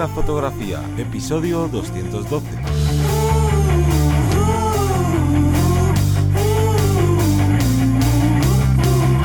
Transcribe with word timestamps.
la 0.00 0.08
fotografía, 0.08 0.80
episodio 0.96 1.68
212. 1.68 2.46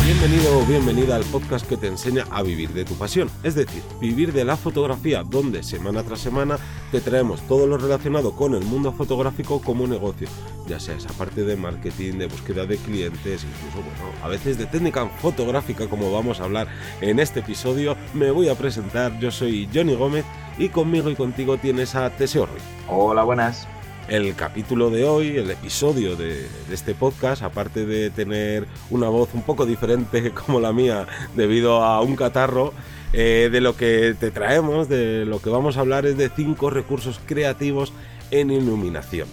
Bienvenido 0.03 0.59
o 0.59 0.65
bienvenida 0.65 1.15
al 1.15 1.23
podcast 1.23 1.65
que 1.65 1.77
te 1.77 1.88
enseña 1.88 2.25
a 2.29 2.43
vivir 2.43 2.73
de 2.73 2.83
tu 2.83 2.96
pasión, 2.96 3.29
es 3.43 3.55
decir, 3.55 3.83
vivir 4.01 4.33
de 4.33 4.43
la 4.43 4.57
fotografía, 4.57 5.23
donde 5.23 5.64
semana 5.64 6.04
tras 6.04 6.19
semana 6.19 6.59
te 6.92 7.00
traemos 7.00 7.39
todo 7.47 7.68
lo 7.68 7.78
relacionado 7.78 8.36
con 8.36 8.54
el 8.54 8.65
mundo 8.65 8.92
fotográfico 8.92 9.61
como 9.61 9.87
negocio, 9.87 10.28
ya 10.68 10.82
sea 10.82 10.97
esa 10.97 11.14
parte 11.14 11.46
de 11.46 11.55
marketing, 11.55 12.18
de 12.18 12.25
búsqueda 12.25 12.65
de 12.65 12.75
clientes, 12.75 13.46
incluso, 13.46 13.78
bueno, 13.78 14.14
a 14.21 14.28
veces 14.28 14.57
de 14.57 14.65
técnica 14.65 15.07
fotográfica 15.21 15.87
como 15.87 16.11
vamos 16.11 16.42
a 16.42 16.43
hablar 16.43 16.68
en 17.00 17.21
este 17.21 17.39
episodio. 17.39 17.96
Me 18.14 18.29
voy 18.29 18.50
a 18.50 18.55
presentar, 18.55 19.18
yo 19.19 19.32
soy 19.32 19.69
Johnny 19.73 19.96
Gómez 19.96 20.25
y 20.57 20.69
conmigo 20.69 21.09
y 21.09 21.15
contigo 21.15 21.57
tienes 21.57 21.95
a 21.95 22.09
Teseo 22.09 22.45
Ruiz. 22.45 22.63
Hola, 22.87 23.23
buenas. 23.23 23.68
El 24.07 24.36
capítulo 24.36 24.91
de 24.91 25.04
hoy, 25.04 25.37
el 25.37 25.50
episodio 25.50 26.15
de, 26.15 26.47
este 26.71 26.93
podcast, 26.93 27.41
aparte 27.41 27.86
de 27.86 28.11
tener 28.11 28.68
una 28.91 29.10
voz 29.10 29.33
un 29.33 29.41
poco 29.41 29.65
diferente 29.65 30.32
como 30.46 30.60
la 30.60 30.71
mía 30.71 31.07
debido 31.36 31.83
a 31.83 32.02
un 32.02 32.16
catarro, 32.16 32.73
eh, 33.13 33.49
de 33.52 33.61
lo 33.61 33.75
que 33.75 34.16
te 34.19 34.30
traemos, 34.30 34.89
de 34.89 35.25
lo 35.25 35.41
que 35.41 35.49
vamos 35.49 35.77
a 35.77 35.80
hablar 35.80 36.05
es 36.05 36.17
de 36.17 36.30
cinco 36.30 36.69
recursos 36.69 37.19
creativos 37.25 37.94
en 38.31 38.52
iluminación. 38.52 39.27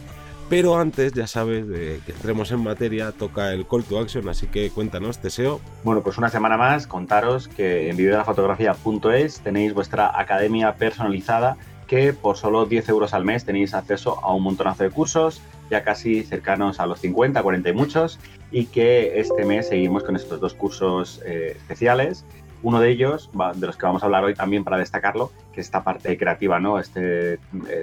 Pero 0.52 0.76
antes, 0.76 1.14
ya 1.14 1.26
sabes, 1.26 1.66
de 1.66 2.02
que 2.04 2.12
entremos 2.12 2.52
en 2.52 2.62
materia, 2.62 3.10
toca 3.12 3.54
el 3.54 3.66
call 3.66 3.84
to 3.84 3.98
action, 3.98 4.28
así 4.28 4.48
que 4.48 4.68
cuéntanos, 4.68 5.16
Teseo. 5.16 5.62
Bueno, 5.82 6.02
pues 6.02 6.18
una 6.18 6.28
semana 6.28 6.58
más, 6.58 6.86
contaros 6.86 7.48
que 7.48 7.88
en 7.88 7.96
videodelafotografía.es 7.96 9.40
tenéis 9.40 9.72
vuestra 9.72 10.20
academia 10.20 10.74
personalizada 10.74 11.56
que 11.86 12.12
por 12.12 12.36
solo 12.36 12.66
10 12.66 12.86
euros 12.90 13.14
al 13.14 13.24
mes 13.24 13.46
tenéis 13.46 13.72
acceso 13.72 14.22
a 14.22 14.34
un 14.34 14.42
montonazo 14.42 14.84
de 14.84 14.90
cursos, 14.90 15.40
ya 15.70 15.84
casi 15.84 16.22
cercanos 16.22 16.80
a 16.80 16.86
los 16.86 17.00
50, 17.00 17.42
40 17.42 17.70
y 17.70 17.72
muchos, 17.72 18.18
y 18.50 18.66
que 18.66 19.20
este 19.20 19.46
mes 19.46 19.68
seguimos 19.68 20.04
con 20.04 20.16
estos 20.16 20.38
dos 20.38 20.52
cursos 20.52 21.22
eh, 21.24 21.56
especiales. 21.56 22.26
Uno 22.62 22.80
de 22.80 22.90
ellos, 22.90 23.30
de 23.56 23.66
los 23.66 23.76
que 23.76 23.86
vamos 23.86 24.02
a 24.02 24.06
hablar 24.06 24.24
hoy 24.24 24.34
también 24.34 24.64
para 24.64 24.78
destacarlo, 24.78 25.32
que 25.52 25.60
es 25.60 25.66
esta 25.66 25.82
parte 25.82 26.16
creativa, 26.16 26.60
¿no? 26.60 26.78
Este 26.78 27.34
eh, 27.34 27.38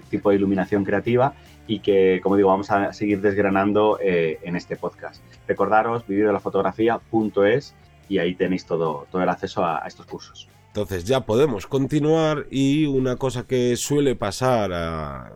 tipo 0.09 0.29
de 0.29 0.37
iluminación 0.37 0.85
creativa 0.85 1.33
y 1.67 1.79
que, 1.79 2.19
como 2.23 2.35
digo, 2.35 2.49
vamos 2.49 2.71
a 2.71 2.93
seguir 2.93 3.21
desgranando 3.21 3.99
eh, 4.01 4.39
en 4.43 4.55
este 4.55 4.75
podcast. 4.75 5.21
Recordaros, 5.47 6.03
fotografía.es 6.41 7.75
y 8.07 8.17
ahí 8.17 8.35
tenéis 8.35 8.65
todo, 8.65 9.05
todo 9.11 9.21
el 9.21 9.29
acceso 9.29 9.65
a 9.65 9.83
estos 9.85 10.05
cursos. 10.05 10.47
Entonces 10.67 11.03
ya 11.03 11.25
podemos 11.25 11.67
continuar 11.67 12.45
y 12.51 12.85
una 12.85 13.17
cosa 13.17 13.45
que 13.45 13.75
suele 13.75 14.15
pasar 14.15 14.71
a 14.71 15.33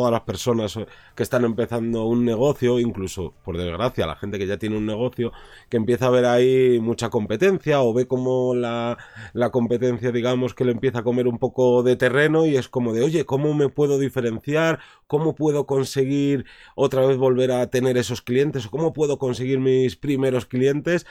todas 0.00 0.12
las 0.12 0.22
personas 0.22 0.78
que 1.14 1.22
están 1.22 1.44
empezando 1.44 2.06
un 2.06 2.24
negocio, 2.24 2.78
incluso 2.78 3.34
por 3.44 3.58
desgracia 3.58 4.06
la 4.06 4.16
gente 4.16 4.38
que 4.38 4.46
ya 4.46 4.56
tiene 4.56 4.78
un 4.78 4.86
negocio, 4.86 5.30
que 5.68 5.76
empieza 5.76 6.06
a 6.06 6.10
ver 6.10 6.24
ahí 6.24 6.80
mucha 6.80 7.10
competencia 7.10 7.82
o 7.82 7.92
ve 7.92 8.06
como 8.06 8.54
la, 8.54 8.96
la 9.34 9.50
competencia 9.50 10.10
digamos 10.10 10.54
que 10.54 10.64
le 10.64 10.72
empieza 10.72 11.00
a 11.00 11.02
comer 11.02 11.28
un 11.28 11.38
poco 11.38 11.82
de 11.82 11.96
terreno 11.96 12.46
y 12.46 12.56
es 12.56 12.70
como 12.70 12.94
de 12.94 13.02
oye, 13.02 13.26
¿cómo 13.26 13.52
me 13.52 13.68
puedo 13.68 13.98
diferenciar? 13.98 14.78
¿Cómo 15.06 15.34
puedo 15.34 15.66
conseguir 15.66 16.46
otra 16.74 17.04
vez 17.04 17.18
volver 17.18 17.52
a 17.52 17.66
tener 17.68 17.98
esos 17.98 18.22
clientes? 18.22 18.64
¿O 18.66 18.70
cómo 18.70 18.94
puedo 18.94 19.18
conseguir 19.18 19.58
mis 19.60 19.96
primeros 19.96 20.46
clientes? 20.46 21.04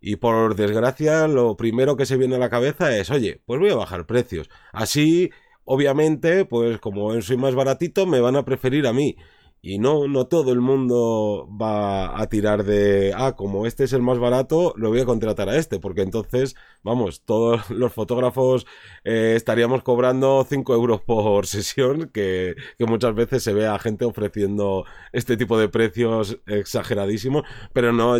Y 0.00 0.16
por 0.16 0.54
desgracia, 0.54 1.26
lo 1.26 1.56
primero 1.56 1.96
que 1.96 2.06
se 2.06 2.16
viene 2.16 2.36
a 2.36 2.38
la 2.38 2.50
cabeza 2.50 2.96
es, 2.96 3.10
oye, 3.10 3.40
pues 3.44 3.58
voy 3.58 3.70
a 3.70 3.76
bajar 3.76 4.06
precios. 4.06 4.48
Así, 4.72 5.30
obviamente, 5.66 6.46
pues 6.46 6.78
como 6.78 7.20
soy 7.20 7.36
más 7.36 7.54
baratito, 7.54 8.06
me 8.06 8.20
van 8.20 8.36
a 8.36 8.44
preferir 8.44 8.86
a 8.86 8.92
mí. 8.94 9.16
Y 9.62 9.78
no, 9.78 10.06
no 10.06 10.28
todo 10.28 10.52
el 10.52 10.60
mundo 10.60 11.48
va 11.60 12.20
a 12.20 12.28
tirar 12.28 12.62
de, 12.64 13.12
ah, 13.16 13.34
como 13.34 13.66
este 13.66 13.84
es 13.84 13.92
el 13.92 14.00
más 14.00 14.18
barato, 14.18 14.72
lo 14.76 14.90
voy 14.90 15.00
a 15.00 15.04
contratar 15.04 15.48
a 15.48 15.56
este, 15.56 15.80
porque 15.80 16.02
entonces, 16.02 16.54
vamos, 16.84 17.22
todos 17.24 17.68
los 17.70 17.92
fotógrafos 17.92 18.64
eh, 19.02 19.34
estaríamos 19.36 19.82
cobrando 19.82 20.46
5 20.48 20.72
euros 20.74 21.00
por 21.00 21.46
sesión, 21.48 22.10
que, 22.12 22.54
que 22.78 22.86
muchas 22.86 23.14
veces 23.16 23.42
se 23.42 23.54
ve 23.54 23.66
a 23.66 23.78
gente 23.80 24.04
ofreciendo 24.04 24.84
este 25.12 25.36
tipo 25.36 25.58
de 25.58 25.68
precios 25.68 26.38
exageradísimos, 26.46 27.42
pero 27.72 27.92
no, 27.92 28.18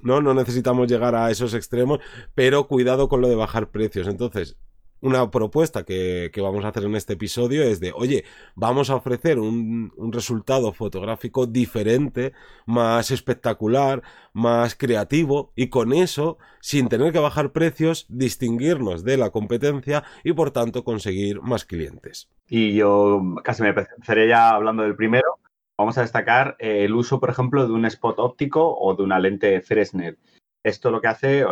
no, 0.00 0.20
no 0.20 0.34
necesitamos 0.34 0.86
llegar 0.86 1.16
a 1.16 1.30
esos 1.30 1.54
extremos, 1.54 1.98
pero 2.36 2.68
cuidado 2.68 3.08
con 3.08 3.20
lo 3.20 3.28
de 3.28 3.34
bajar 3.34 3.70
precios. 3.70 4.06
Entonces, 4.06 4.56
una 5.04 5.30
propuesta 5.30 5.84
que, 5.84 6.30
vamos 6.36 6.64
a 6.64 6.68
hacer 6.68 6.84
en 6.84 6.96
este 6.96 7.12
episodio 7.12 7.62
es 7.62 7.78
de, 7.78 7.92
oye, 7.94 8.24
vamos 8.54 8.88
a 8.88 8.96
ofrecer 8.96 9.38
un, 9.38 9.92
un, 9.96 10.12
resultado 10.12 10.72
fotográfico 10.72 11.46
diferente, 11.46 12.32
más 12.64 13.10
espectacular, 13.10 14.02
más 14.32 14.74
creativo 14.74 15.52
y 15.54 15.68
con 15.68 15.92
eso, 15.92 16.38
sin 16.60 16.88
tener 16.88 17.12
que 17.12 17.18
bajar 17.18 17.52
precios, 17.52 18.06
distinguirnos 18.08 19.04
de 19.04 19.18
la 19.18 19.28
competencia 19.28 20.04
y 20.24 20.32
por 20.32 20.50
tanto 20.52 20.84
conseguir 20.84 21.42
más 21.42 21.66
clientes. 21.66 22.30
Y 22.48 22.74
yo 22.74 23.20
casi 23.44 23.62
me 23.62 23.68
empezaré 23.68 24.26
ya 24.28 24.50
hablando 24.50 24.82
del 24.84 24.96
primero, 24.96 25.38
Vamos 25.76 25.98
a 25.98 26.02
destacar 26.02 26.54
eh, 26.60 26.84
el 26.84 26.94
uso, 26.94 27.18
por 27.18 27.30
ejemplo, 27.30 27.66
de 27.66 27.72
un 27.72 27.84
spot 27.86 28.20
óptico 28.20 28.76
o 28.78 28.94
de 28.94 29.02
una 29.02 29.18
lente 29.18 29.60
Fresnel. 29.60 30.18
Esto 30.64 30.90
lo 30.90 31.02
que 31.02 31.08
hace, 31.08 31.44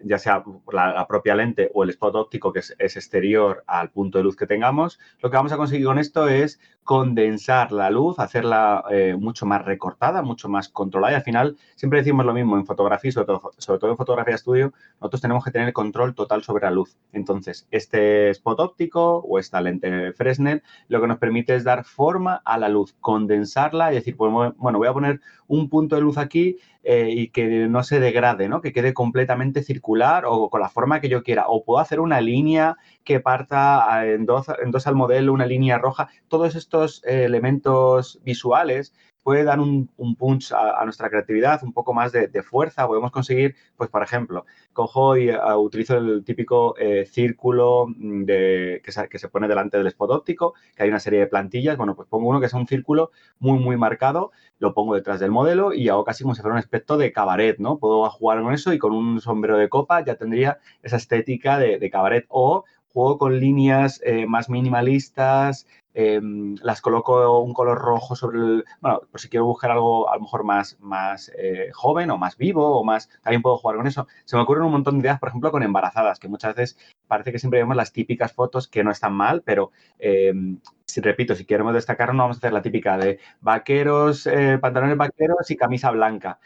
ya 0.00 0.18
sea 0.18 0.44
la, 0.70 1.06
propia 1.08 1.34
lente 1.34 1.70
o 1.72 1.82
el 1.82 1.88
spot 1.88 2.14
óptico 2.14 2.52
que 2.52 2.58
es, 2.58 2.74
exterior 2.78 3.64
al 3.66 3.88
punto 3.88 4.18
de 4.18 4.24
luz 4.24 4.36
que 4.36 4.46
tengamos, 4.46 5.00
lo 5.22 5.30
que 5.30 5.36
vamos 5.36 5.50
a 5.52 5.56
conseguir 5.56 5.86
con 5.86 5.98
esto 5.98 6.28
es 6.28 6.60
condensar 6.84 7.72
la 7.72 7.90
luz, 7.90 8.18
hacerla 8.18 8.84
eh, 8.90 9.16
mucho 9.18 9.46
más 9.46 9.64
recortada, 9.64 10.20
mucho 10.20 10.50
más 10.50 10.68
controlada. 10.68 11.12
Y 11.12 11.16
al 11.16 11.22
final, 11.22 11.56
siempre 11.74 12.00
decimos 12.00 12.26
lo 12.26 12.34
mismo 12.34 12.56
en 12.56 12.66
fotografía, 12.66 13.12
sobre 13.12 13.26
todo, 13.26 13.90
en 13.90 13.96
fotografía 13.96 14.34
estudio, 14.34 14.74
nosotros 15.00 15.22
tenemos 15.22 15.44
que 15.44 15.50
tener 15.50 15.72
control 15.72 16.14
total 16.14 16.42
sobre 16.42 16.64
la 16.64 16.70
luz. 16.70 16.98
Entonces, 17.12 17.66
este 17.70 18.30
spot 18.30 18.60
óptico 18.60 19.18
o 19.18 19.38
esta 19.38 19.60
lente 19.62 20.12
Fresnel 20.12 20.62
lo 20.88 21.00
que 21.00 21.06
nos 21.06 21.18
permite 21.18 21.54
es 21.54 21.64
dar 21.64 21.84
forma 21.84 22.42
a 22.44 22.58
la 22.58 22.68
luz, 22.68 22.94
condensarla 23.00 23.92
y 23.92 23.94
decir, 23.94 24.16
pues, 24.16 24.30
bueno, 24.56 24.78
voy 24.78 24.88
a 24.88 24.92
poner 24.92 25.20
un 25.46 25.68
punto 25.68 25.96
de 25.96 26.02
luz 26.02 26.18
aquí 26.18 26.58
eh, 26.84 27.08
y 27.10 27.28
que 27.28 27.68
no 27.68 27.82
se 27.84 28.00
degrade, 28.00 28.48
¿no? 28.48 28.60
Que 28.60 28.72
quede 28.72 28.92
completamente 28.94 29.62
circular 29.62 30.24
o 30.26 30.50
con 30.50 30.60
la 30.60 30.68
forma 30.68 31.00
que 31.00 31.08
yo 31.08 31.22
quiera. 31.22 31.46
O 31.48 31.64
puedo 31.64 31.80
hacer 31.80 32.00
una 32.00 32.20
línea 32.20 32.76
que 33.04 33.20
parta 33.20 34.06
en 34.06 34.26
dos, 34.26 34.46
en 34.62 34.70
dos 34.70 34.86
al 34.86 34.96
modelo, 34.96 35.32
una 35.32 35.46
línea 35.46 35.78
roja. 35.78 36.08
Todos 36.28 36.54
estos 36.56 37.02
eh, 37.04 37.24
elementos 37.24 38.20
visuales 38.24 38.92
puede 39.22 39.44
dar 39.44 39.60
un, 39.60 39.88
punch 40.18 40.52
a, 40.52 40.84
nuestra 40.84 41.08
creatividad, 41.08 41.62
un 41.62 41.72
poco 41.72 41.94
más 41.94 42.12
de, 42.12 42.42
fuerza. 42.42 42.86
Podemos 42.86 43.10
conseguir, 43.10 43.54
pues, 43.76 43.88
por 43.88 44.02
ejemplo, 44.02 44.44
cojo 44.72 45.16
y 45.16 45.30
uh, 45.30 45.56
utilizo 45.56 45.96
el 45.96 46.24
típico 46.24 46.76
eh, 46.78 47.06
círculo 47.06 47.86
mm, 47.88 48.24
de, 48.24 48.82
que, 48.84 49.18
se, 49.18 49.28
pone 49.28 49.48
delante 49.48 49.78
del 49.78 49.86
spot 49.88 50.10
óptico, 50.10 50.54
que 50.76 50.82
hay 50.82 50.88
una 50.88 51.00
serie 51.00 51.20
de 51.20 51.26
plantillas. 51.26 51.76
Bueno, 51.76 51.94
pues 51.94 52.08
pongo 52.08 52.28
uno 52.28 52.40
que 52.40 52.46
es 52.46 52.52
un 52.52 52.66
círculo 52.66 53.10
muy, 53.38 53.58
muy 53.58 53.76
marcado, 53.76 54.32
lo 54.58 54.74
pongo 54.74 54.94
detrás 54.94 55.20
del 55.20 55.30
modelo 55.30 55.72
y 55.72 55.88
hago 55.88 56.04
casi 56.04 56.24
como 56.24 56.34
si 56.34 56.42
fuera 56.42 56.54
un 56.54 56.58
aspecto 56.58 56.96
de 56.96 57.12
cabaret, 57.12 57.58
¿no? 57.58 57.78
Puedo 57.78 58.08
jugar 58.10 58.42
con 58.42 58.52
eso 58.52 58.72
y 58.72 58.78
con 58.78 58.92
un 58.92 59.20
sombrero 59.20 59.56
de 59.58 59.68
copa 59.68 60.04
ya 60.04 60.16
tendría 60.16 60.58
esa 60.82 60.96
estética 60.96 61.58
de 61.58 61.90
cabaret 61.90 62.26
o 62.28 62.64
juego 62.92 63.18
con 63.18 63.38
líneas 63.40 64.00
eh, 64.04 64.26
más 64.26 64.48
minimalistas, 64.50 65.66
em, 65.94 66.56
las 66.62 66.80
coloco 66.80 67.40
un 67.40 67.52
color 67.54 67.78
rojo 67.78 68.16
sobre 68.16 68.38
el... 68.38 68.64
Bueno, 68.80 69.00
por 69.10 69.20
si 69.20 69.28
quiero 69.28 69.46
buscar 69.46 69.70
algo 69.70 70.10
a 70.10 70.16
lo 70.16 70.22
mejor 70.22 70.44
más, 70.44 70.78
más 70.80 71.30
eh, 71.36 71.70
joven 71.72 72.10
o 72.10 72.18
más 72.18 72.36
vivo 72.36 72.78
o 72.78 72.84
más... 72.84 73.08
También 73.22 73.42
puedo 73.42 73.56
jugar 73.58 73.76
con 73.76 73.86
eso. 73.86 74.06
Se 74.24 74.36
me 74.36 74.42
ocurren 74.42 74.64
un 74.64 74.72
montón 74.72 74.94
de 74.94 75.00
ideas, 75.00 75.18
por 75.20 75.28
ejemplo, 75.28 75.50
con 75.50 75.62
embarazadas, 75.62 76.18
que 76.18 76.28
muchas 76.28 76.54
veces 76.54 76.78
parece 77.06 77.32
que 77.32 77.38
siempre 77.38 77.60
vemos 77.60 77.76
las 77.76 77.92
típicas 77.92 78.32
fotos 78.32 78.68
que 78.68 78.84
no 78.84 78.90
están 78.90 79.12
mal, 79.14 79.42
pero 79.42 79.70
em, 79.98 80.58
si 80.86 81.00
repito, 81.00 81.34
si 81.34 81.44
queremos 81.46 81.74
destacar, 81.74 82.14
no 82.14 82.22
vamos 82.22 82.36
a 82.36 82.38
hacer 82.38 82.52
la 82.52 82.62
típica 82.62 82.96
de 82.98 83.18
vaqueros, 83.40 84.26
eh, 84.26 84.58
pantalones 84.60 84.96
vaqueros 84.96 85.50
y 85.50 85.56
camisa 85.56 85.90
blanca. 85.90 86.38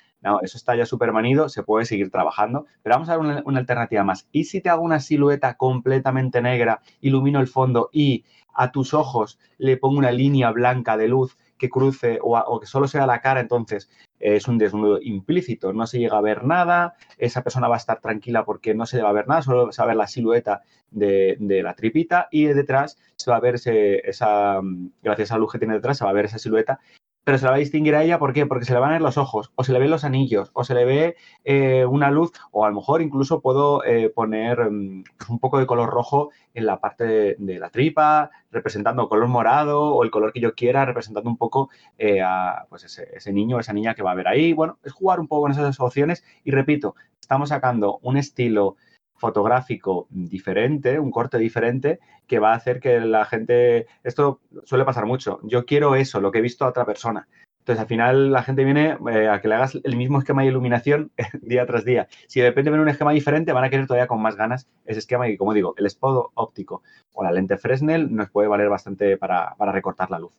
Eso 0.42 0.58
está 0.58 0.74
ya 0.74 0.86
súper 0.86 1.12
manido, 1.12 1.48
se 1.48 1.62
puede 1.62 1.84
seguir 1.84 2.10
trabajando, 2.10 2.66
pero 2.82 2.96
vamos 2.96 3.08
a 3.08 3.16
ver 3.16 3.42
una, 3.44 3.58
alternativa 3.58 4.04
más. 4.04 4.28
¿Y 4.32 4.44
si 4.44 4.60
te 4.60 4.68
hago 4.68 4.82
una 4.82 5.00
silueta 5.00 5.56
completamente 5.56 6.42
negra, 6.42 6.80
ilumino 7.00 7.40
el 7.40 7.46
fondo 7.46 7.90
y 7.92 8.24
a 8.54 8.72
tus 8.72 8.94
ojos 8.94 9.38
le 9.58 9.76
pongo 9.76 9.98
una 9.98 10.10
línea 10.10 10.50
blanca 10.50 10.96
de 10.96 11.08
luz 11.08 11.36
que 11.58 11.70
cruce 11.70 12.18
o, 12.22 12.60
que 12.60 12.66
solo 12.66 12.88
sea 12.88 13.06
la 13.06 13.20
cara, 13.20 13.40
entonces 13.40 13.90
es 14.18 14.48
un 14.48 14.58
desnudo 14.58 14.98
implícito, 15.00 15.72
no 15.72 15.86
se 15.86 15.98
llega 15.98 16.18
a 16.18 16.22
ver 16.22 16.44
nada, 16.44 16.94
esa 17.18 17.42
persona 17.42 17.68
va 17.68 17.76
a 17.76 17.78
estar 17.78 18.00
tranquila 18.00 18.44
porque 18.44 18.74
no 18.74 18.86
se 18.86 19.00
va 19.00 19.10
a 19.10 19.12
ver 19.12 19.28
nada, 19.28 19.42
solo 19.42 19.72
se 19.72 19.80
va 19.80 19.84
a 19.84 19.88
ver 19.88 19.96
la 19.96 20.06
silueta 20.06 20.62
de, 20.90 21.36
la 21.38 21.74
tripita 21.74 22.28
y 22.30 22.44
detrás 22.46 22.98
se 23.16 23.30
va 23.30 23.36
a 23.36 23.40
ver 23.40 23.54
esa, 23.54 24.60
gracias 25.02 25.30
a 25.30 25.34
la 25.34 25.40
luz 25.40 25.52
que 25.52 25.58
tiene 25.58 25.74
detrás, 25.74 25.98
se 25.98 26.04
va 26.04 26.10
a 26.10 26.14
ver 26.14 26.26
esa 26.26 26.38
silueta 26.38 26.80
pero 27.26 27.38
se 27.38 27.44
la 27.44 27.50
va 27.50 27.56
a 27.56 27.58
distinguir 27.58 27.96
a 27.96 28.04
ella, 28.04 28.20
¿por 28.20 28.32
qué? 28.32 28.46
Porque 28.46 28.64
se 28.64 28.72
le 28.72 28.78
van 28.78 28.90
a 28.90 28.92
ver 28.92 29.02
los 29.02 29.18
ojos, 29.18 29.50
o 29.56 29.64
se 29.64 29.72
le 29.72 29.80
ven 29.80 29.90
los 29.90 30.04
anillos, 30.04 30.52
o 30.52 30.62
se 30.62 30.74
le 30.74 30.84
ve 30.84 31.16
eh, 31.42 31.84
una 31.84 32.08
luz, 32.12 32.30
o 32.52 32.64
a 32.64 32.68
lo 32.68 32.76
mejor 32.76 33.02
incluso 33.02 33.40
puedo 33.40 33.84
eh, 33.84 34.10
poner 34.10 34.70
mm, 34.70 35.02
pues 35.18 35.30
un 35.30 35.40
poco 35.40 35.58
de 35.58 35.66
color 35.66 35.90
rojo 35.90 36.30
en 36.54 36.66
la 36.66 36.78
parte 36.78 37.34
de, 37.36 37.58
la 37.58 37.70
tripa, 37.70 38.30
representando 38.52 39.08
color 39.08 39.26
morado, 39.26 39.92
o 39.92 40.04
el 40.04 40.12
color 40.12 40.32
que 40.32 40.38
yo 40.38 40.54
quiera, 40.54 40.84
representando 40.84 41.28
un 41.28 41.36
poco 41.36 41.68
eh, 41.98 42.22
a 42.22 42.64
pues 42.68 42.84
ese, 42.84 43.08
ese 43.12 43.32
niño 43.32 43.56
o 43.56 43.58
esa 43.58 43.72
niña 43.72 43.96
que 43.96 44.04
va 44.04 44.12
a 44.12 44.14
ver 44.14 44.28
ahí. 44.28 44.52
Bueno, 44.52 44.78
es 44.84 44.92
jugar 44.92 45.18
un 45.18 45.26
poco 45.26 45.42
con 45.42 45.50
esas 45.50 45.80
opciones 45.80 46.22
y 46.44 46.52
repito, 46.52 46.94
estamos 47.20 47.48
sacando 47.48 47.98
un 48.02 48.18
estilo 48.18 48.76
fotográfico 49.16 50.06
diferente, 50.10 50.98
un 50.98 51.10
corte 51.10 51.38
diferente, 51.38 52.00
que 52.26 52.38
va 52.38 52.52
a 52.52 52.56
hacer 52.56 52.80
que 52.80 53.00
la 53.00 53.24
gente, 53.24 53.86
esto 54.02 54.40
suele 54.64 54.84
pasar 54.84 55.06
mucho, 55.06 55.40
yo 55.42 55.64
quiero 55.64 55.94
eso, 55.94 56.20
lo 56.20 56.30
que 56.30 56.38
he 56.38 56.42
visto 56.42 56.64
a 56.64 56.68
otra 56.68 56.84
persona. 56.84 57.28
Entonces, 57.66 57.80
al 57.80 57.88
final 57.88 58.30
la 58.30 58.44
gente 58.44 58.62
viene 58.62 58.96
eh, 59.10 59.28
a 59.28 59.40
que 59.40 59.48
le 59.48 59.56
hagas 59.56 59.76
el 59.82 59.96
mismo 59.96 60.20
esquema 60.20 60.42
de 60.42 60.48
iluminación 60.48 61.10
día 61.42 61.66
tras 61.66 61.84
día. 61.84 62.06
Si 62.28 62.40
de 62.40 62.46
repente 62.46 62.70
ven 62.70 62.78
un 62.78 62.88
esquema 62.88 63.10
diferente, 63.10 63.52
van 63.52 63.64
a 63.64 63.70
querer 63.70 63.88
todavía 63.88 64.06
con 64.06 64.22
más 64.22 64.36
ganas 64.36 64.68
ese 64.84 65.00
esquema 65.00 65.28
y, 65.28 65.36
como 65.36 65.52
digo, 65.52 65.74
el 65.76 65.86
spot 65.86 66.30
óptico 66.34 66.84
o 67.12 67.24
la 67.24 67.32
lente 67.32 67.56
Fresnel 67.56 68.14
nos 68.14 68.30
puede 68.30 68.46
valer 68.46 68.68
bastante 68.68 69.16
para, 69.16 69.56
para 69.56 69.72
recortar 69.72 70.12
la 70.12 70.20
luz. 70.20 70.38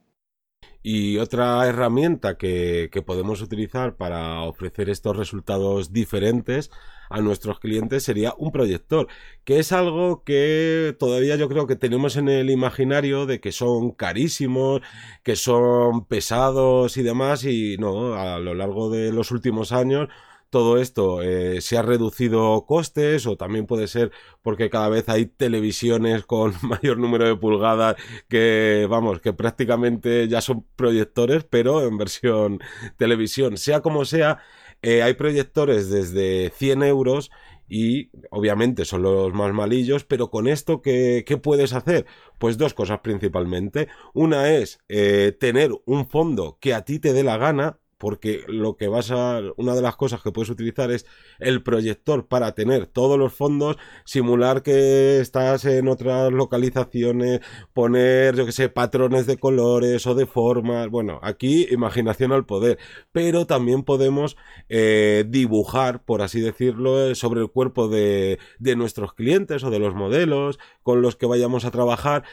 Y 0.89 1.17
otra 1.17 1.67
herramienta 1.67 2.37
que, 2.37 2.87
que, 2.93 3.01
podemos 3.01 3.41
utilizar 3.41 3.97
para 3.97 4.43
ofrecer 4.43 4.89
estos 4.89 5.17
resultados 5.17 5.91
diferentes 5.91 6.71
a 7.09 7.19
nuestros 7.19 7.59
clientes 7.59 8.03
sería 8.03 8.33
un 8.37 8.53
proyector, 8.53 9.07
que 9.43 9.59
es 9.59 9.73
algo 9.73 10.23
que 10.23 10.95
todavía 10.97 11.35
yo 11.35 11.49
creo 11.49 11.67
que 11.67 11.75
tenemos 11.75 12.15
en 12.15 12.29
el 12.29 12.49
imaginario 12.49 13.25
de 13.25 13.41
que 13.41 13.51
son 13.51 13.91
carísimos, 13.91 14.81
que 15.23 15.35
son 15.35 16.05
pesados 16.05 16.95
y 16.95 17.03
demás, 17.03 17.43
y 17.43 17.75
no, 17.77 18.13
a 18.13 18.39
lo 18.39 18.53
largo 18.53 18.89
de 18.89 19.11
los 19.11 19.31
últimos 19.31 19.73
años 19.73 20.07
todo 20.49 20.77
esto 20.77 21.21
eh, 21.21 21.61
se 21.61 21.77
ha 21.77 21.81
reducido 21.81 22.65
costes 22.65 23.25
o 23.27 23.37
también 23.37 23.65
puede 23.65 23.87
ser 23.87 24.11
porque 24.41 24.69
cada 24.69 24.89
vez 24.89 25.09
hay 25.09 25.25
televisiones 25.25 26.25
con 26.25 26.53
mayor 26.61 26.97
número 26.97 27.25
de 27.25 27.35
pulgadas 27.35 27.95
que, 28.29 28.87
vamos, 28.89 29.19
que 29.21 29.33
prácticamente 29.33 30.27
ya 30.27 30.41
son 30.41 30.65
proyectores, 30.75 31.43
pero 31.43 31.85
en 31.87 31.97
versión 31.97 32.59
televisión. 32.97 33.57
Sea 33.57 33.81
como 33.81 34.05
sea, 34.05 34.39
eh, 34.81 35.01
hay 35.03 35.13
proyectores 35.15 35.89
desde 35.89 36.51
100 36.51 36.83
euros 36.83 37.31
y 37.67 38.11
obviamente 38.31 38.85
son 38.85 39.01
los 39.01 39.33
más 39.33 39.53
malillos, 39.53 40.05
pero 40.05 40.29
con 40.29 40.47
esto, 40.47 40.81
¿qué, 40.81 41.23
qué 41.27 41.37
puedes 41.37 41.73
hacer? 41.73 42.05
Pues 42.39 42.57
dos 42.57 42.73
cosas 42.73 42.99
principalmente. 43.01 43.89
Una 44.13 44.49
es 44.53 44.79
eh, 44.87 45.35
tener 45.37 45.71
un 45.85 46.07
fondo 46.09 46.57
que 46.61 46.73
a 46.73 46.83
ti 46.85 46.99
te 46.99 47.13
dé 47.13 47.23
la 47.23 47.37
gana, 47.37 47.79
porque 47.97 48.43
lo 48.47 48.75
que 48.75 48.87
vas 48.87 49.11
a 49.11 49.41
una 49.57 49.75
de 49.75 49.81
las 49.81 49.95
cosas 49.95 50.21
que 50.21 50.31
puedes 50.31 50.49
utilizar 50.49 50.91
es 50.91 51.05
el 51.39 51.63
proyector 51.63 52.27
para 52.27 52.53
tener 52.53 52.87
todos 52.87 53.17
los 53.17 53.33
fondos 53.33 53.77
simular 54.05 54.63
que 54.63 55.19
estás 55.19 55.65
en 55.65 55.87
otras 55.87 56.31
localizaciones 56.31 57.41
poner 57.73 58.35
yo 58.35 58.45
que 58.45 58.51
sé 58.51 58.69
patrones 58.69 59.25
de 59.25 59.37
colores 59.37 60.05
o 60.07 60.15
de 60.15 60.25
formas. 60.25 60.89
Bueno 60.89 61.19
aquí 61.23 61.67
imaginación 61.71 62.31
al 62.31 62.45
poder. 62.45 62.77
Pero 63.11 63.45
también 63.45 63.83
podemos 63.83 64.37
eh, 64.69 65.25
dibujar 65.27 66.03
por 66.03 66.21
así 66.21 66.41
decirlo 66.41 67.13
sobre 67.15 67.41
el 67.41 67.49
cuerpo 67.49 67.87
de, 67.87 68.39
de 68.59 68.75
nuestros 68.75 69.13
clientes 69.13 69.63
o 69.63 69.69
de 69.69 69.79
los 69.79 69.95
modelos 69.95 70.59
con 70.83 71.01
los 71.01 71.15
que 71.15 71.25
vayamos 71.25 71.65
a 71.65 71.71
trabajar 71.71 72.23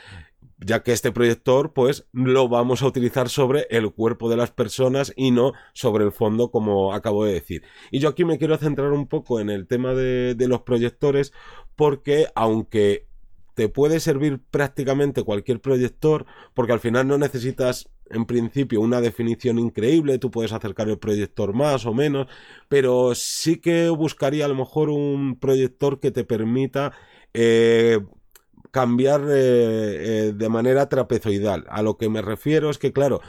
ya 0.65 0.83
que 0.83 0.93
este 0.93 1.13
proyector 1.13 1.73
pues 1.73 2.07
lo 2.13 2.49
vamos 2.49 2.83
a 2.83 2.87
utilizar 2.87 3.29
sobre 3.29 3.67
el 3.71 3.93
cuerpo 3.93 4.31
de 4.31 4.37
las 4.37 4.51
personas 4.51 5.13
y 5.17 5.31
no 5.31 5.53
sobre 5.73 6.05
el 6.05 6.13
fondo 6.13 6.51
como 6.51 6.95
acabo 6.95 7.25
de 7.25 7.35
decir. 7.35 7.63
Y 7.91 8.01
yo 8.01 8.09
aquí 8.09 8.25
me 8.25 8.39
quiero 8.39 8.57
centrar 8.57 8.93
un 8.93 9.07
poco 9.07 9.41
en 9.41 9.51
el 9.51 9.67
tema 9.67 9.95
de, 9.95 10.37
los 10.45 10.63
proyectores 10.63 11.33
porque 11.77 12.27
aunque 12.35 13.07
te 13.55 13.69
puede 13.69 14.01
servir 14.01 14.41
prácticamente 14.51 15.23
cualquier 15.23 15.61
proyector 15.61 16.27
porque 16.55 16.73
al 16.73 16.81
final 16.81 17.07
no 17.09 17.19
necesitas 17.19 17.91
en 18.11 18.27
principio 18.27 18.81
una 18.83 19.01
definición 19.01 19.59
increíble, 19.59 20.19
tú 20.19 20.31
puedes 20.31 20.53
acercar 20.53 20.89
el 20.89 20.99
proyector 20.99 21.55
más 21.55 21.87
o 21.87 21.95
menos, 21.95 22.27
pero 22.69 23.15
sí 23.15 23.57
que 23.57 23.89
buscaría 23.89 24.45
a 24.45 24.49
lo 24.49 24.55
mejor 24.55 24.91
un 24.91 25.39
proyector 25.41 26.01
que 26.01 26.11
te 26.11 26.25
permita 26.25 26.93
eh, 27.33 28.01
cambiar 28.75 29.21
eh, 29.21 29.29
eh, 29.31 30.32
de 30.35 30.49
manera 30.49 30.88
trapezoidal. 30.88 31.65
A 31.69 31.81
lo 31.81 31.97
que 31.97 32.09
me 32.09 32.23
refiero 32.23 32.71
es 32.71 32.79
que, 32.79 32.93
claro, 32.93 33.21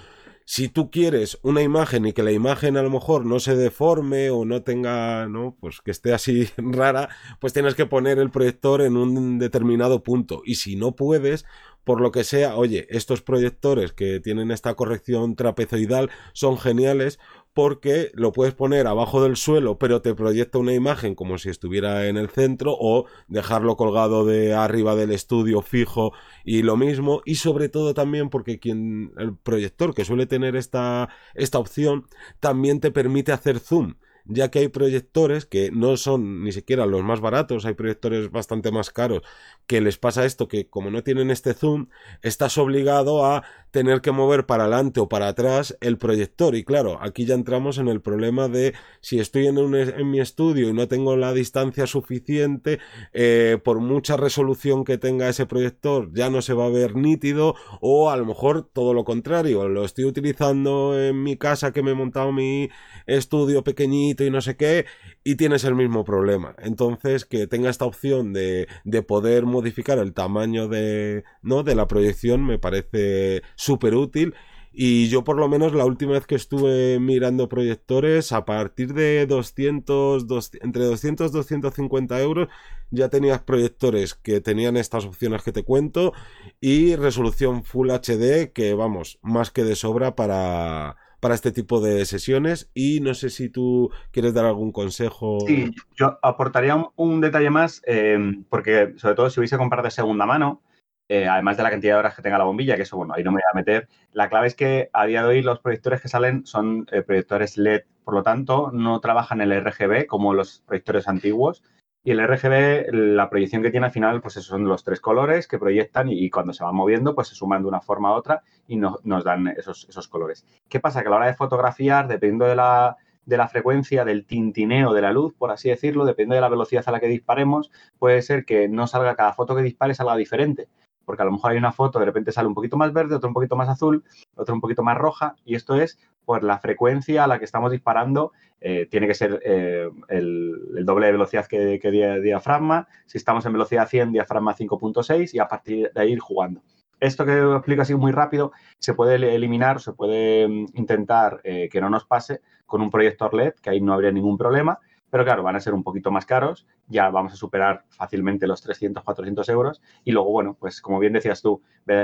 si 0.44 0.70
tú 0.70 0.90
quieres 0.90 1.38
una 1.44 1.62
imagen 1.62 2.08
y 2.08 2.14
que 2.14 2.24
la 2.24 2.32
imagen 2.32 2.78
a 2.78 2.82
lo 2.82 2.90
mejor 2.90 3.28
no 3.28 3.40
se 3.40 3.56
deforme 3.56 4.32
o 4.32 4.44
no 4.44 4.64
tenga, 4.64 5.28
¿no? 5.28 5.56
Pues 5.60 5.82
que 5.82 5.92
esté 5.92 6.16
así 6.16 6.50
rara, 6.58 7.10
pues 7.40 7.54
tienes 7.54 7.76
que 7.76 7.86
poner 7.86 8.18
el 8.18 8.32
proyector 8.32 8.82
en 8.82 8.98
un 8.98 9.38
determinado 9.38 10.02
punto. 10.02 10.42
Y 10.44 10.56
si 10.56 10.76
no 10.78 10.96
puedes, 10.96 11.46
por 11.84 12.02
lo 12.02 12.12
que 12.12 12.24
sea, 12.24 12.56
oye, 12.56 12.88
estos 12.90 13.22
proyectores 13.22 13.94
que 13.94 14.20
tienen 14.20 14.50
esta 14.50 14.74
corrección 14.74 15.36
trapezoidal 15.36 16.10
son 16.34 16.58
geniales 16.58 17.20
porque 17.56 18.12
lo 18.14 18.34
puedes 18.34 18.54
poner 18.54 18.86
abajo 18.86 19.24
del 19.24 19.38
suelo, 19.38 19.80
pero 19.80 20.02
te 20.02 20.14
proyecta 20.14 20.58
una 20.58 20.74
imagen 20.74 21.16
como 21.16 21.38
si 21.38 21.50
estuviera 21.50 22.08
en 22.10 22.18
el 22.18 22.30
centro, 22.30 22.76
o 22.78 23.06
dejarlo 23.30 23.78
colgado 23.78 24.26
de 24.26 24.54
arriba 24.54 24.94
del 24.98 25.12
estudio 25.12 25.62
fijo 25.62 26.12
y 26.44 26.64
lo 26.64 26.76
mismo, 26.76 27.22
y 27.24 27.36
sobre 27.36 27.70
todo 27.70 27.94
también 27.94 28.30
porque 28.30 28.60
quien 28.60 29.14
el 29.18 29.38
proyector 29.38 29.96
que 29.96 30.04
suele 30.04 30.26
tener 30.26 30.58
esta, 30.58 31.08
esta 31.34 31.58
opción 31.58 32.08
también 32.42 32.82
te 32.82 32.92
permite 32.92 33.32
hacer 33.32 33.60
zoom 33.60 33.96
ya 34.26 34.50
que 34.50 34.60
hay 34.60 34.68
proyectores 34.70 35.46
que 35.46 35.72
no 35.72 35.98
son 35.98 36.44
ni 36.44 36.52
siquiera 36.52 36.86
los 36.86 37.04
más 37.04 37.22
baratos, 37.22 37.66
hay 37.66 37.76
proyectores 37.76 38.32
bastante 38.32 38.72
más 38.72 38.90
caros, 38.90 39.22
que 39.68 39.82
les 39.82 39.98
pasa 39.98 40.26
esto, 40.26 40.48
que 40.48 40.68
como 40.68 40.90
no 40.90 41.04
tienen 41.04 41.32
este 41.32 41.54
zoom, 41.54 41.88
estás 42.22 42.58
obligado 42.58 43.26
a 43.26 43.44
tener 43.76 44.00
que 44.00 44.14
mover 44.14 44.46
para 44.46 44.64
adelante 44.64 45.02
o 45.02 45.10
para 45.10 45.28
atrás 45.28 45.78
el 45.82 45.98
proyector. 45.98 46.56
Y 46.56 46.64
claro, 46.64 46.98
aquí 47.02 47.26
ya 47.26 47.36
entramos 47.36 47.78
en 47.78 47.90
el 47.90 48.00
problema 48.00 48.48
de 48.48 48.74
si 49.02 49.20
estoy 49.20 49.48
en, 49.48 50.10
mi 50.10 50.22
estudio 50.22 50.70
y 50.70 50.74
no 50.74 50.88
tengo 50.88 51.18
la 51.18 51.34
distancia 51.34 51.86
suficiente, 51.86 52.80
eh, 53.12 53.58
por 53.62 53.82
mucha 53.82 54.16
resolución 54.16 54.86
que 54.86 54.98
tenga 54.98 55.28
ese 55.28 55.46
proyector, 55.46 56.10
ya 56.14 56.30
no 56.30 56.42
se 56.42 56.54
va 56.54 56.68
a 56.68 56.70
ver 56.70 56.96
nítido, 56.96 57.56
o 57.82 58.10
a 58.10 58.16
lo 58.16 58.26
mejor 58.26 58.64
todo 58.64 58.94
lo 58.94 59.04
contrario, 59.04 59.68
lo 59.68 59.84
estoy 59.84 60.06
utilizando 60.06 60.98
en 60.98 61.22
mi 61.22 61.36
casa 61.36 61.74
que 61.74 61.84
me 61.84 61.92
he 61.92 61.96
montado 61.96 62.32
mi 62.32 62.70
estudio 63.08 63.66
pequeñito 63.66 64.24
y 64.24 64.32
no 64.32 64.40
sé 64.40 64.56
qué, 64.56 64.86
y 65.26 65.36
tienes 65.36 65.66
el 65.66 65.76
mismo 65.76 66.06
problema. 66.06 66.56
Entonces, 66.60 67.26
que 67.26 67.46
tenga 67.46 67.70
esta 67.70 67.84
opción 67.84 68.32
de, 68.32 68.70
de 68.86 69.02
poder 69.02 69.46
modificar 69.46 69.98
el 69.98 70.14
tamaño 70.14 70.70
de, 70.70 71.26
¿no? 71.42 71.64
de 71.64 71.76
la 71.76 71.90
proyección 71.90 72.46
me 72.46 72.58
parece 72.58 73.42
súper 73.66 73.96
útil. 73.96 74.36
Y 74.78 75.08
yo 75.08 75.24
por 75.24 75.38
lo 75.38 75.48
menos 75.48 75.74
la 75.74 75.86
última 75.86 76.12
vez 76.12 76.28
que 76.28 76.36
estuve 76.36 77.00
mirando 77.00 77.48
proyectores, 77.48 78.34
a 78.34 78.44
partir 78.44 78.94
de 78.94 79.26
200, 79.26 80.26
entre 80.62 80.84
200 80.84 81.32
y 81.32 81.34
250 81.34 82.20
euros, 82.22 82.50
ya 82.92 83.08
tenías 83.08 83.42
proyectores 83.42 84.16
que 84.16 84.42
tenían 84.42 84.76
estas 84.76 85.06
opciones 85.06 85.44
que 85.44 85.54
te 85.54 85.64
cuento 85.64 86.12
y 86.60 86.98
resolución 86.98 87.64
Full 87.64 87.90
HD 87.90 88.52
que 88.52 88.74
vamos, 88.74 89.18
más 89.22 89.50
que 89.50 89.64
de 89.64 89.78
sobra 89.78 90.14
para, 90.18 90.98
para 91.22 91.36
este 91.36 91.54
tipo 91.54 91.80
de 91.80 92.06
sesiones 92.06 92.70
y 92.74 93.00
no 93.00 93.14
sé 93.14 93.30
si 93.30 93.48
tú 93.48 93.92
quieres 94.12 94.34
dar 94.34 94.44
algún 94.44 94.74
consejo. 94.74 95.38
Sí, 95.48 95.72
yo 95.96 96.20
aportaría 96.22 96.76
un, 96.98 97.22
detalle 97.22 97.50
más, 97.50 97.82
eh, 97.88 98.20
porque 98.50 98.94
sobre 98.98 99.16
todo 99.16 99.30
si 99.30 99.40
vais 99.40 99.54
a 99.54 99.58
comprar 99.58 99.86
de 99.86 99.92
segunda 99.92 100.26
mano, 100.26 100.62
eh, 101.08 101.28
además 101.28 101.58
de 101.58 101.64
la 101.64 101.70
cantidad 101.70 101.94
de 101.94 102.00
horas 102.00 102.16
que 102.16 102.22
tenga 102.22 102.38
la 102.38 102.46
bombilla, 102.46 102.76
que 102.76 102.82
eso, 102.84 102.98
bueno, 102.98 103.14
ahí 103.14 103.24
no 103.24 103.32
me 103.32 103.36
voy 103.36 103.50
a 103.52 103.56
meter, 103.56 103.88
la 104.12 104.30
clave 104.30 104.48
es 104.48 104.56
que 104.56 104.90
a 104.94 105.06
día 105.06 105.22
de 105.22 105.30
hoy 105.30 105.42
los 105.42 105.60
proyectores 105.60 106.02
que 106.02 106.08
salen 106.08 106.46
son 106.46 106.88
eh, 106.92 107.02
proyectores 107.02 107.58
LED, 107.58 107.84
por 108.04 108.16
lo 108.16 108.24
tanto, 108.24 108.72
no 108.74 109.00
trabajan 109.00 109.42
el 109.42 109.54
RGB 109.54 110.08
como 110.08 110.34
los 110.34 110.64
proyectores 110.66 111.08
antiguos, 111.08 111.64
y 112.04 112.12
el 112.12 112.20
RGB, 112.20 112.94
la 112.94 113.32
proyección 113.32 113.64
que 113.64 113.72
tiene 113.72 113.88
al 113.88 113.92
final, 113.92 114.22
pues 114.22 114.38
esos 114.38 114.50
son 114.50 114.66
los 114.66 114.84
tres 114.84 115.02
colores 115.02 115.48
que 115.48 115.58
proyectan 115.58 116.08
y, 116.08 116.30
cuando 116.30 116.54
se 116.54 116.64
van 116.64 116.76
moviendo, 116.76 117.16
pues 117.16 117.30
se 117.30 117.36
suman 117.36 117.64
de 117.64 117.68
una 117.68 117.82
forma 117.82 118.10
a 118.10 118.12
otra 118.14 118.44
y 118.68 118.76
nos 118.76 119.24
dan 119.24 119.48
esos, 119.48 119.88
esos 119.90 120.08
colores. 120.08 120.46
¿Qué 120.70 120.80
pasa? 120.80 121.02
Que 121.02 121.08
a 121.08 121.10
la 121.10 121.18
hora 121.18 121.26
de 121.26 121.34
fotografiar, 121.34 122.08
dependiendo 122.08 122.46
de 122.46 122.56
la, 122.56 122.96
de 123.26 123.38
la 123.38 123.48
frecuencia 123.48 124.06
del 124.06 124.28
tintineo 124.28 124.94
de 124.94 125.02
la 125.02 125.12
luz, 125.12 125.34
por 125.34 125.50
así 125.50 125.70
decirlo, 125.70 126.06
depende 126.06 126.36
de 126.36 126.42
la 126.42 126.50
velocidad 126.50 126.84
a 126.86 126.92
la 126.92 127.00
que 127.00 127.08
disparemos, 127.08 127.72
puede 127.98 128.22
ser 128.22 128.46
que 128.46 128.68
no 128.68 128.86
salga 128.86 129.16
cada 129.16 129.34
foto 129.34 129.56
que 129.56 129.64
dispare 129.64 129.96
salga 129.96 130.16
diferente 130.16 130.68
porque 131.06 131.22
a 131.22 131.26
lo 131.26 131.32
mejor 131.32 131.52
hay 131.52 131.58
una 131.58 131.72
foto, 131.72 132.00
de 132.00 132.06
repente 132.06 132.32
sale 132.32 132.48
un 132.48 132.54
poquito 132.54 132.78
más 132.78 132.92
verde, 132.94 133.16
otra 133.16 133.28
un 133.28 133.34
poquito 133.34 133.56
más 133.56 133.70
azul, 133.70 134.04
otra 134.36 134.54
un 134.54 134.62
poquito 134.62 134.84
más 134.84 134.98
roja, 134.98 135.36
y 135.46 135.56
esto 135.56 135.76
es 135.76 135.98
por 136.26 136.44
la 136.44 136.58
frecuencia 136.60 137.24
a 137.24 137.28
la 137.28 137.40
que 137.40 137.46
estamos 137.46 137.72
disparando, 137.72 138.32
eh, 138.60 138.88
tiene 138.90 139.08
que 139.08 139.14
ser 139.14 139.40
eh, 139.46 139.90
el, 140.10 140.84
doble 140.84 141.06
de 141.06 141.12
velocidad 141.12 141.46
que, 141.46 141.80
diafragma, 142.24 142.88
si 143.06 143.18
estamos 143.18 143.46
en 143.46 143.54
velocidad 143.54 143.88
100, 143.88 144.12
diafragma 144.12 144.56
5.6, 144.56 145.34
y 145.34 145.40
a 145.40 145.48
partir 145.48 145.92
de 145.94 146.02
ahí 146.02 146.14
ir 146.14 146.20
jugando. 146.20 146.62
Esto 147.00 147.26
que 147.26 147.38
explico 147.38 147.82
así 147.82 147.94
muy 147.94 148.12
rápido 148.12 148.52
se 148.80 148.94
puede 148.94 149.16
eliminar, 149.36 149.82
se 149.82 149.94
puede 149.94 150.48
mm, 150.48 150.66
intentar 150.74 151.42
eh, 151.44 151.70
que 151.70 151.82
no 151.82 151.90
nos 151.90 152.06
pase 152.06 152.42
con 152.66 152.82
un 152.82 152.90
proyector 152.90 153.34
LED, 153.34 153.54
que 153.62 153.70
ahí 153.70 153.82
no 153.82 153.94
habría 153.94 154.12
ningún 154.12 154.38
problema, 154.38 154.80
pero 155.16 155.24
claro, 155.24 155.44
van 155.44 155.56
a 155.56 155.62
ser 155.62 155.74
un 155.74 155.82
poquito 155.82 156.12
más 156.12 156.26
caros, 156.26 156.68
ya 156.90 157.10
vamos 157.10 157.32
a 157.32 157.38
superar 157.38 157.86
fácilmente 157.88 158.48
los 158.48 158.62
300, 158.62 159.02
400 159.02 159.48
euros. 159.48 159.82
Y 160.04 160.12
luego, 160.12 160.30
bueno, 160.30 160.58
pues 160.60 160.82
como 160.82 161.00
bien 161.00 161.14
decías 161.14 161.42
tú, 161.42 161.62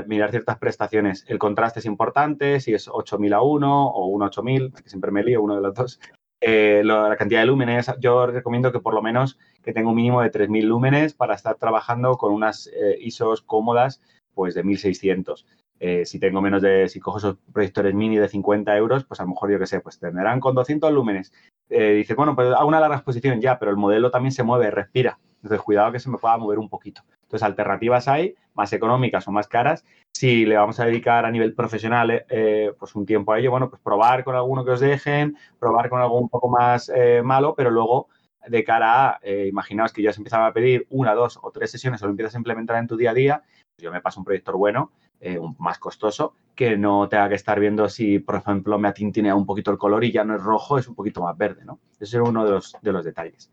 mirar 0.08 0.32
ciertas 0.32 0.58
prestaciones, 0.60 1.26
el 1.28 1.38
contraste 1.38 1.82
es 1.82 1.86
importante, 1.86 2.62
si 2.62 2.74
es 2.74 2.88
8000 2.88 3.34
a 3.34 3.42
1 3.42 3.88
o 3.90 4.06
1 4.06 4.26
8000, 4.28 4.74
que 4.82 4.88
siempre 4.90 5.12
me 5.12 5.26
lío, 5.26 5.42
uno 5.42 5.56
de 5.56 5.62
los 5.62 5.74
dos, 5.74 6.00
eh, 6.40 6.84
la 6.86 7.14
cantidad 7.18 7.42
de 7.42 7.48
lúmenes, 7.48 7.92
yo 8.00 8.28
recomiendo 8.28 8.72
que 8.72 8.80
por 8.80 8.94
lo 8.94 9.02
menos 9.02 9.38
que 9.62 9.74
tenga 9.74 9.90
un 9.90 9.96
mínimo 9.96 10.22
de 10.22 10.30
3000 10.30 10.66
lúmenes 10.66 11.14
para 11.14 11.36
estar 11.36 11.58
trabajando 11.58 12.14
con 12.18 12.32
unas 12.32 12.68
eh, 12.68 12.98
ISOs 13.02 13.42
cómodas 13.42 14.02
pues 14.34 14.56
de 14.56 14.64
1600. 14.64 15.46
Eh, 15.84 16.06
si 16.06 16.20
tengo 16.20 16.42
menos 16.42 16.62
de, 16.62 16.88
si 16.88 17.00
cojo 17.00 17.18
esos 17.18 17.38
proyectores 17.52 17.96
mini 17.96 18.16
de 18.18 18.28
50 18.28 18.78
euros, 18.78 19.04
pues 19.04 19.20
a 19.20 19.24
lo 19.24 19.30
mejor 19.30 19.52
yo 19.52 19.58
qué 19.58 19.66
sé, 19.66 19.80
pues 19.80 19.98
tendrán 19.98 20.40
con 20.40 20.54
200 20.54 20.94
lúmenes. 20.94 21.34
Eh, 21.70 21.94
dice, 21.94 22.14
bueno, 22.14 22.36
pues 22.36 22.54
hago 22.54 22.68
una 22.68 22.80
larga 22.80 22.98
exposición 22.98 23.42
ya, 23.42 23.58
pero 23.58 23.72
el 23.72 23.78
modelo 23.78 24.12
también 24.12 24.32
se 24.32 24.44
mueve, 24.44 24.70
respira. 24.70 25.18
Entonces, 25.38 25.60
cuidado 25.62 25.92
que 25.92 26.00
se 26.00 26.12
me 26.12 26.20
pueda 26.20 26.38
mover 26.38 26.60
un 26.60 26.70
poquito. 26.70 27.02
Entonces, 27.24 27.42
alternativas 27.42 28.08
hay, 28.08 28.36
más 28.54 28.72
económicas 28.74 29.28
o 29.28 29.32
más 29.32 29.48
caras. 29.48 29.84
Si 30.14 30.46
le 30.46 30.56
vamos 30.56 30.80
a 30.80 30.86
dedicar 30.86 31.26
a 31.26 31.32
nivel 31.32 31.56
profesional, 31.56 32.12
eh, 32.12 32.26
eh, 32.30 32.74
pues 32.78 32.94
un 32.94 33.08
tiempo 33.08 33.34
a 33.34 33.40
ello, 33.40 33.50
bueno, 33.50 33.68
pues 33.68 33.82
probar 33.82 34.24
con 34.24 34.36
alguno 34.36 34.64
que 34.64 34.72
os 34.72 34.82
dejen, 34.82 35.36
probar 35.60 35.90
con 35.90 36.00
algo 36.00 36.20
un 36.20 36.30
poco 36.30 36.48
más 36.48 36.92
malo, 37.24 37.56
pero 37.58 37.72
luego 37.72 38.08
de 38.48 38.64
cara 38.64 39.14
a, 39.14 39.20
imaginaos 39.48 39.94
que 39.94 40.04
ya 40.04 40.14
se 40.14 40.20
empezaba 40.20 40.46
a 40.46 40.54
pedir 40.54 40.86
una, 40.92 41.16
dos 41.16 41.40
o 41.42 41.50
tres 41.50 41.72
sesiones 41.72 42.04
o 42.04 42.06
lo 42.06 42.12
empiezas 42.12 42.36
a 42.36 42.38
implementar 42.38 42.78
en 42.78 42.88
tu 42.88 42.98
día 42.98 43.12
a 43.12 43.16
día, 43.16 43.44
yo 43.82 43.92
me 43.92 44.02
paso 44.02 44.20
un 44.20 44.26
proyector 44.26 44.56
bueno, 44.56 44.92
más 45.60 45.78
costoso, 45.78 46.34
que 46.56 46.78
no 46.78 47.08
tenga 47.10 47.30
que 47.30 47.36
estar 47.36 47.60
viendo 47.60 47.88
si, 47.90 48.20
por 48.20 48.36
ejemplo, 48.36 48.80
me 48.80 48.88
atintinea 48.88 49.36
un 49.36 49.46
poquito 49.46 49.72
el 49.72 49.78
color 49.78 50.04
y 50.04 50.12
ya 50.12 50.24
no 50.24 50.36
es 50.36 50.42
rojo, 50.42 50.78
es 50.78 50.88
un 50.88 50.96
poquito 50.96 51.22
más 51.22 51.38
verde, 51.38 51.64
¿no? 51.66 51.80
Ese 52.00 52.18
es 52.18 52.28
uno 52.28 52.44
de 52.46 52.52
los, 52.52 52.76
de 52.82 52.92
los 52.92 53.06
detalles. 53.06 53.52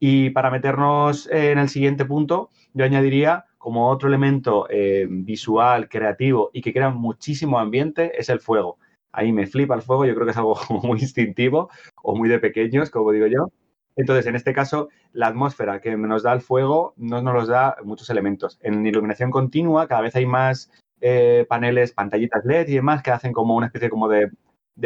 Y 0.00 0.30
para 0.30 0.50
meternos 0.50 1.28
en 1.30 1.58
el 1.58 1.68
siguiente 1.68 2.04
punto, 2.04 2.50
yo 2.72 2.84
añadiría 2.84 3.46
como 3.64 3.88
otro 3.88 4.08
elemento 4.08 4.66
eh, 4.68 5.06
visual, 5.08 5.88
creativo 5.88 6.50
y 6.52 6.60
que 6.60 6.72
crea 6.72 6.90
muchísimo 6.90 7.58
ambiente 7.58 8.12
es 8.20 8.28
el 8.28 8.40
fuego. 8.40 8.78
Ahí 9.10 9.32
me 9.32 9.46
flipa 9.46 9.74
el 9.74 9.80
fuego, 9.80 10.04
yo 10.04 10.14
creo 10.14 10.26
que 10.26 10.32
es 10.32 10.36
algo 10.36 10.58
muy 10.82 11.00
instintivo 11.00 11.70
o 12.02 12.14
muy 12.14 12.28
de 12.28 12.38
pequeños, 12.40 12.90
como 12.90 13.12
digo 13.12 13.26
yo. 13.26 13.50
Entonces, 13.96 14.26
en 14.26 14.34
este 14.34 14.52
caso, 14.52 14.88
la 15.12 15.28
atmósfera 15.28 15.80
que 15.80 15.96
nos 15.96 16.22
da 16.22 16.32
el 16.32 16.40
fuego 16.40 16.94
no 16.96 17.22
nos 17.22 17.48
da 17.48 17.76
muchos 17.84 18.10
elementos. 18.10 18.58
En 18.62 18.86
iluminación 18.86 19.30
continua 19.30 19.86
cada 19.86 20.00
vez 20.00 20.16
hay 20.16 20.26
más 20.26 20.70
eh, 21.00 21.46
paneles, 21.48 21.92
pantallitas 21.92 22.44
LED 22.44 22.68
y 22.68 22.74
demás 22.74 23.02
que 23.02 23.10
hacen 23.10 23.32
como 23.32 23.54
una 23.54 23.66
especie 23.66 23.90
como 23.90 24.08
de, 24.08 24.30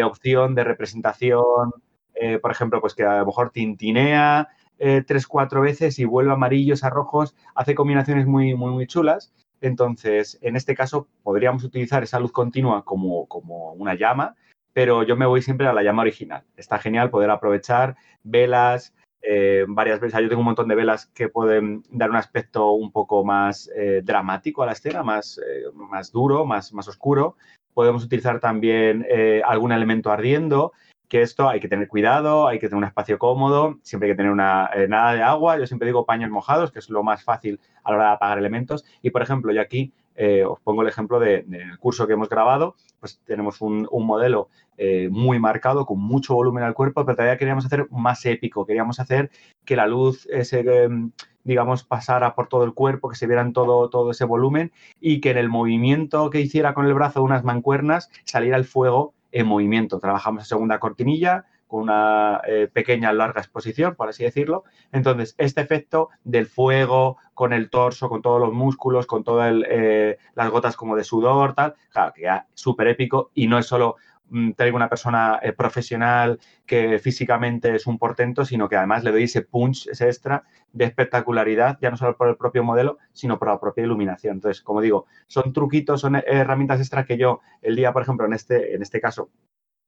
opción 0.05 0.55
de 0.55 0.65
representación, 0.65 1.73
eh, 2.15 2.39
por 2.39 2.51
ejemplo, 2.51 2.81
pues 2.81 2.95
que 2.95 3.05
a 3.05 3.19
lo 3.21 3.27
mejor 3.27 3.51
tintinea 3.51 4.49
eh, 4.79 5.03
tres, 5.07 5.27
cuatro 5.27 5.61
veces 5.61 5.99
y 5.99 6.05
vuelve 6.05 6.33
amarillos 6.33 6.85
a 6.85 6.91
rojos, 6.91 7.35
hace 7.55 7.75
combinaciones 7.75 8.27
muy, 8.27 8.55
muy, 8.55 8.73
muy 8.73 8.87
chulas. 8.87 9.33
Entonces, 9.61 10.39
en 10.43 10.57
este 10.57 10.75
caso, 10.75 11.09
podríamos 11.23 11.65
utilizar 11.65 12.03
esa 12.03 12.21
luz 12.21 12.33
continua 12.33 12.85
como, 12.85 13.27
como 13.27 13.73
una 13.73 13.95
llama, 13.95 14.37
pero 14.73 15.03
yo 15.03 15.17
me 15.17 15.27
voy 15.27 15.43
siempre 15.43 15.67
a 15.67 15.73
la 15.73 15.83
llama 15.83 16.03
original. 16.03 16.45
Está 16.57 16.79
genial 16.79 17.11
poder 17.11 17.31
aprovechar 17.31 17.97
velas, 18.23 18.95
eh, 19.23 19.65
varias 19.69 20.01
veces. 20.01 20.21
Yo 20.21 20.29
tengo 20.29 20.41
un 20.41 20.47
montón 20.47 20.69
de 20.69 20.75
velas 20.75 21.07
que 21.07 21.29
pueden 21.29 21.83
dar 21.91 22.11
un 22.11 22.17
aspecto 22.17 22.73
un 22.73 22.93
poco 22.93 23.25
más 23.25 23.71
eh, 23.75 24.01
dramático 24.05 24.63
a 24.63 24.67
la 24.67 24.73
escena, 24.73 25.03
más, 25.03 25.39
eh, 25.39 25.65
más 25.75 26.13
duro, 26.13 26.45
más, 26.45 26.73
más 26.73 26.89
oscuro. 26.89 27.37
Podemos 27.75 28.05
utilizar 28.05 28.41
también 28.41 29.07
algún 29.45 29.71
elemento 29.71 30.11
ardiendo, 30.11 30.73
que 31.09 31.23
esto 31.23 31.49
hay 31.49 31.61
que 31.61 31.69
tener 31.69 31.87
cuidado, 31.87 32.49
hay 32.49 32.59
que 32.59 32.67
tener 32.67 32.79
un 32.79 32.89
espacio 32.89 33.21
cómodo, 33.21 33.79
siempre 33.83 34.09
hay 34.09 34.15
que 34.15 34.17
tener 34.17 34.33
una, 34.33 34.69
nada 34.89 35.13
de 35.13 35.23
agua. 35.23 35.59
Yo 35.59 35.67
siempre 35.67 35.87
digo 35.87 36.05
paños 36.05 36.29
mojados, 36.29 36.73
que 36.73 36.81
es 36.81 36.91
lo 36.91 37.05
más 37.05 37.23
fácil 37.23 37.61
a 37.85 37.93
la 37.93 37.97
hora 37.97 38.07
de 38.09 38.15
apagar 38.15 38.39
elementos. 38.39 38.85
Y, 39.01 39.11
por 39.11 39.23
ejemplo, 39.23 39.53
yo 39.53 39.61
aquí 39.61 39.93
eh, 40.21 40.45
os 40.45 40.59
pongo 40.61 40.83
el 40.83 40.89
ejemplo 40.89 41.21
del 41.21 41.47
curso 41.79 42.09
que 42.09 42.15
hemos 42.15 42.29
grabado, 42.29 42.75
pues 42.99 43.21
tenemos 43.25 43.61
un, 43.61 43.89
modelo 43.93 44.49
eh, 44.77 45.09
muy 45.13 45.39
marcado, 45.39 45.87
con 45.87 46.01
mucho 46.01 46.35
volumen 46.35 46.65
al 46.65 46.75
cuerpo, 46.75 47.05
pero 47.05 47.15
todavía 47.15 47.39
queríamos 47.39 47.65
hacer 47.65 47.87
más 47.91 48.27
épico, 48.27 48.67
queríamos 48.67 48.99
hacer 48.99 49.31
que 49.65 49.77
la 49.77 49.87
luz 49.87 50.27
em, 50.31 51.13
digamos, 51.45 51.85
pasara 51.85 52.35
por 52.35 52.49
todo 52.49 52.65
el 52.65 52.75
cuerpo, 52.75 53.09
que 53.09 53.15
se 53.15 53.29
vieran 53.29 53.53
todo, 53.53 53.91
todo 53.91 54.11
ese 54.11 54.25
volumen 54.25 54.73
y 55.01 55.21
que 55.21 55.31
en 55.31 55.39
el 55.39 55.49
movimiento 55.49 56.31
que 56.31 56.41
hiciera 56.41 56.75
con 56.75 56.87
el 56.87 56.95
brazo 56.95 57.23
unas 57.23 57.45
mancuernas 57.45 58.11
saliera 58.25 58.57
el 58.57 58.65
fuego 58.65 59.15
en 59.31 59.47
movimiento. 59.47 60.01
Trabajamos 60.01 60.43
en 60.43 60.47
segunda 60.47 60.81
cortinilla, 60.81 61.45
con 61.69 61.83
una 61.83 62.41
eh, 62.47 62.69
pequeña 62.73 63.13
larga 63.13 63.41
exposición, 63.41 63.95
por 63.95 64.09
así 64.09 64.25
decirlo. 64.25 64.65
Entonces, 64.91 65.35
este 65.39 65.61
efecto 65.61 66.09
del 66.25 66.47
fuego, 66.47 67.19
con 67.35 67.53
el 67.53 67.71
torso, 67.71 68.09
con 68.09 68.23
todos 68.23 68.41
los 68.41 68.53
músculos, 68.53 69.07
con 69.07 69.23
todas 69.23 69.55
eh, 69.69 70.19
las 70.35 70.51
gotas 70.51 70.77
como 70.77 70.97
de 70.97 71.05
sudor, 71.05 71.55
tal, 71.55 71.75
claro, 71.91 72.13
que 72.15 72.23
ya 72.23 72.47
súper 72.55 72.89
épico 72.89 73.31
y 73.35 73.47
no 73.47 73.59
es 73.59 73.67
solo 73.67 73.97
mm, 74.31 74.53
traigo 74.53 74.77
una 74.77 74.89
persona 74.89 75.39
eh, 75.43 75.53
profesional 75.53 76.41
que 76.67 76.99
físicamente 76.99 77.75
es 77.75 77.87
un 77.87 77.99
portento, 77.99 78.45
sino 78.45 78.69
que 78.69 78.77
además 78.77 79.05
le 79.05 79.13
doy 79.13 79.25
ese 79.25 79.43
punch, 79.43 79.89
ese 79.89 80.07
extra 80.07 80.45
de 80.73 80.87
espectacularidad, 80.87 81.79
ya 81.81 81.91
no 81.91 81.97
solo 81.97 82.17
por 82.17 82.29
el 82.29 82.37
propio 82.37 82.65
modelo, 82.65 82.99
sino 83.13 83.39
por 83.39 83.49
la 83.49 83.61
propia 83.61 83.85
iluminación. 83.85 84.37
Entonces, 84.37 84.63
como 84.63 84.81
digo, 84.81 85.07
son 85.27 85.53
truquitos, 85.53 86.01
son 86.01 86.17
herramientas 86.17 86.81
extra 86.81 87.05
que 87.05 87.19
yo 87.19 87.41
el 87.63 87.77
día, 87.77 87.93
por 87.93 88.03
ejemplo, 88.03 88.27
en 88.27 88.33
este, 88.33 88.75
en 88.75 88.83
este 88.83 89.01
caso, 89.01 89.31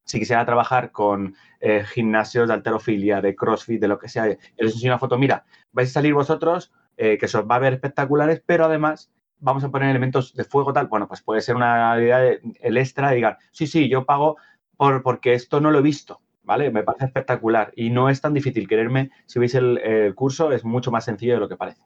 si 0.05 0.19
quisiera 0.19 0.45
trabajar 0.45 0.91
con 0.93 1.35
eh, 1.61 1.85
gimnasios 1.85 2.49
de 2.49 2.55
alterofilia, 2.55 3.21
de 3.21 3.35
crossfit, 3.35 3.81
de 3.81 3.89
lo 3.89 3.99
que 3.99 4.09
sea, 4.09 4.27
les 4.27 4.75
enseño 4.75 4.93
una 4.93 4.99
foto, 4.99 5.19
mira, 5.19 5.45
vais 5.73 5.91
a 5.91 5.93
salir 5.93 6.15
vosotros, 6.15 6.73
eh, 6.97 7.17
que 7.19 7.27
os 7.27 7.35
va 7.35 7.57
a 7.57 7.61
ver 7.61 7.75
espectaculares, 7.75 8.43
pero 8.45 8.65
además 8.65 9.11
vamos 9.39 9.65
a 9.65 9.71
poner 9.71 9.89
elementos 9.91 10.35
de 10.35 10.45
fuego 10.45 10.73
tal, 10.73 10.89
bueno, 10.89 11.09
pues 11.09 11.23
puede 11.23 11.41
ser 11.41 11.57
una 11.57 12.01
idea 12.01 12.19
de, 12.19 12.41
el 12.61 12.77
extra 12.77 13.11
digan, 13.13 13.37
sí, 13.53 13.67
sí, 13.67 13.89
yo 13.89 14.05
pago 14.05 14.37
por, 14.77 15.03
porque 15.03 15.35
esto 15.35 15.61
no 15.61 15.71
lo 15.71 15.79
he 15.79 15.83
visto, 15.83 16.21
¿vale? 16.43 16.71
Me 16.71 16.83
parece 16.83 17.07
espectacular 17.07 17.73
y 17.77 17.91
no 17.91 18.09
es 18.09 18.21
tan 18.21 18.35
difícil 18.35 18.69
quererme, 18.69 19.11
si 19.27 19.39
veis 19.39 19.55
el, 19.55 20.15
curso, 20.15 20.53
es 20.53 20.65
mucho 20.65 20.91
más 20.91 21.05
sencillo 21.05 21.35
de 21.35 21.41
lo 21.41 21.49
que 21.49 21.57
parece. 21.57 21.83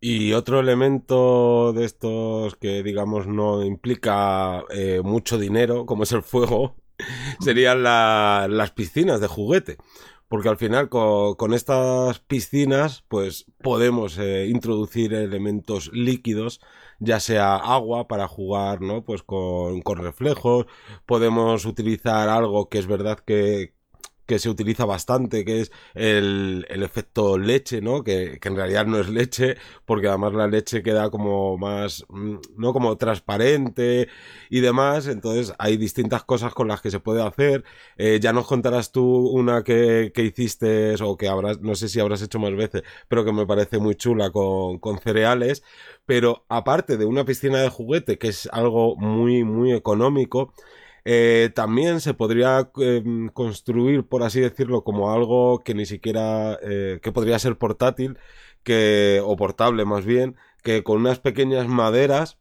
Y 0.00 0.32
otro 0.32 0.60
elemento 0.60 1.72
de 1.72 1.84
estos 1.84 2.56
que, 2.56 2.82
digamos, 2.82 3.26
no 3.26 3.64
implica 3.64 4.64
eh, 4.70 5.00
mucho 5.02 5.38
dinero, 5.38 5.86
como 5.86 6.02
es 6.02 6.12
el 6.12 6.22
fuego, 6.22 6.76
serían 7.40 7.82
las 7.82 8.70
piscinas 8.72 9.20
de 9.20 9.26
juguete. 9.26 9.76
Porque 10.28 10.48
al 10.48 10.56
final 10.56 10.88
con, 10.88 11.54
estas 11.54 12.18
piscinas 12.18 13.04
pues 13.08 13.44
podemos 13.62 14.18
eh, 14.18 14.46
introducir 14.48 15.12
elementos 15.14 15.92
líquidos, 15.92 16.60
ya 16.98 17.20
sea 17.20 17.56
agua 17.56 18.08
para 18.08 18.26
jugar, 18.26 18.80
¿no? 18.80 19.04
Pues 19.04 19.22
con, 19.22 19.82
con 19.82 19.98
reflejos, 19.98 20.66
podemos 21.06 21.66
utilizar 21.66 22.28
algo 22.30 22.68
que 22.68 22.78
es 22.78 22.86
verdad 22.86 23.18
que, 23.20 23.73
que 24.26 24.38
se 24.38 24.48
utiliza 24.48 24.84
bastante, 24.84 25.44
que 25.44 25.60
es 25.60 25.72
el, 25.94 26.66
el 26.68 26.82
efecto 26.82 27.38
leche, 27.38 27.80
¿no? 27.80 28.02
Que, 28.02 28.38
que, 28.40 28.48
en 28.48 28.56
realidad 28.56 28.86
no 28.86 28.98
es 28.98 29.08
leche, 29.08 29.56
porque 29.84 30.08
además 30.08 30.34
la 30.34 30.46
leche 30.46 30.82
queda 30.82 31.10
como 31.10 31.58
más, 31.58 32.04
mm, 32.08 32.36
¿no? 32.56 32.72
Como 32.72 32.96
transparente 32.96 34.08
y 34.50 34.60
demás. 34.60 35.06
Entonces 35.06 35.54
hay 35.58 35.76
distintas 35.76 36.24
cosas 36.24 36.54
con 36.54 36.68
las 36.68 36.80
que 36.80 36.90
se 36.90 37.00
puede 37.00 37.22
hacer. 37.22 37.64
Eh, 37.96 38.18
ya 38.20 38.32
nos 38.32 38.46
contarás 38.46 38.92
tú 38.92 39.04
una 39.28 39.62
que, 39.62 40.12
que 40.14 40.22
hiciste 40.22 40.94
o 41.02 41.16
que 41.16 41.28
habrás, 41.28 41.60
no 41.60 41.74
sé 41.74 41.88
si 41.88 42.00
habrás 42.00 42.22
hecho 42.22 42.38
más 42.38 42.54
veces, 42.54 42.82
pero 43.08 43.24
que 43.24 43.32
me 43.32 43.46
parece 43.46 43.78
muy 43.78 43.94
chula 43.94 44.30
con, 44.30 44.78
con 44.78 44.98
cereales. 44.98 45.62
Pero 46.06 46.44
aparte 46.48 46.96
de 46.96 47.04
una 47.06 47.24
piscina 47.24 47.58
de 47.60 47.68
juguete, 47.70 48.18
que 48.18 48.28
es 48.28 48.48
algo 48.52 48.96
muy, 48.96 49.44
muy 49.44 49.72
económico, 49.72 50.52
eh, 51.04 51.50
también 51.54 52.00
se 52.00 52.14
podría 52.14 52.70
em, 52.76 53.28
construir, 53.28 54.04
por 54.04 54.22
así 54.22 54.40
decirlo, 54.40 54.84
como 54.84 55.12
algo 55.12 55.62
que 55.62 55.74
ni 55.74 55.86
siquiera, 55.86 56.58
eh, 56.62 57.00
que 57.02 57.12
podría 57.12 57.38
ser 57.38 57.58
portátil, 57.58 58.18
que, 58.62 59.20
o 59.24 59.36
portable 59.36 59.84
más 59.84 60.04
bien, 60.04 60.36
que 60.62 60.82
con 60.82 61.00
unas 61.00 61.20
pequeñas 61.20 61.68
maderas 61.68 62.38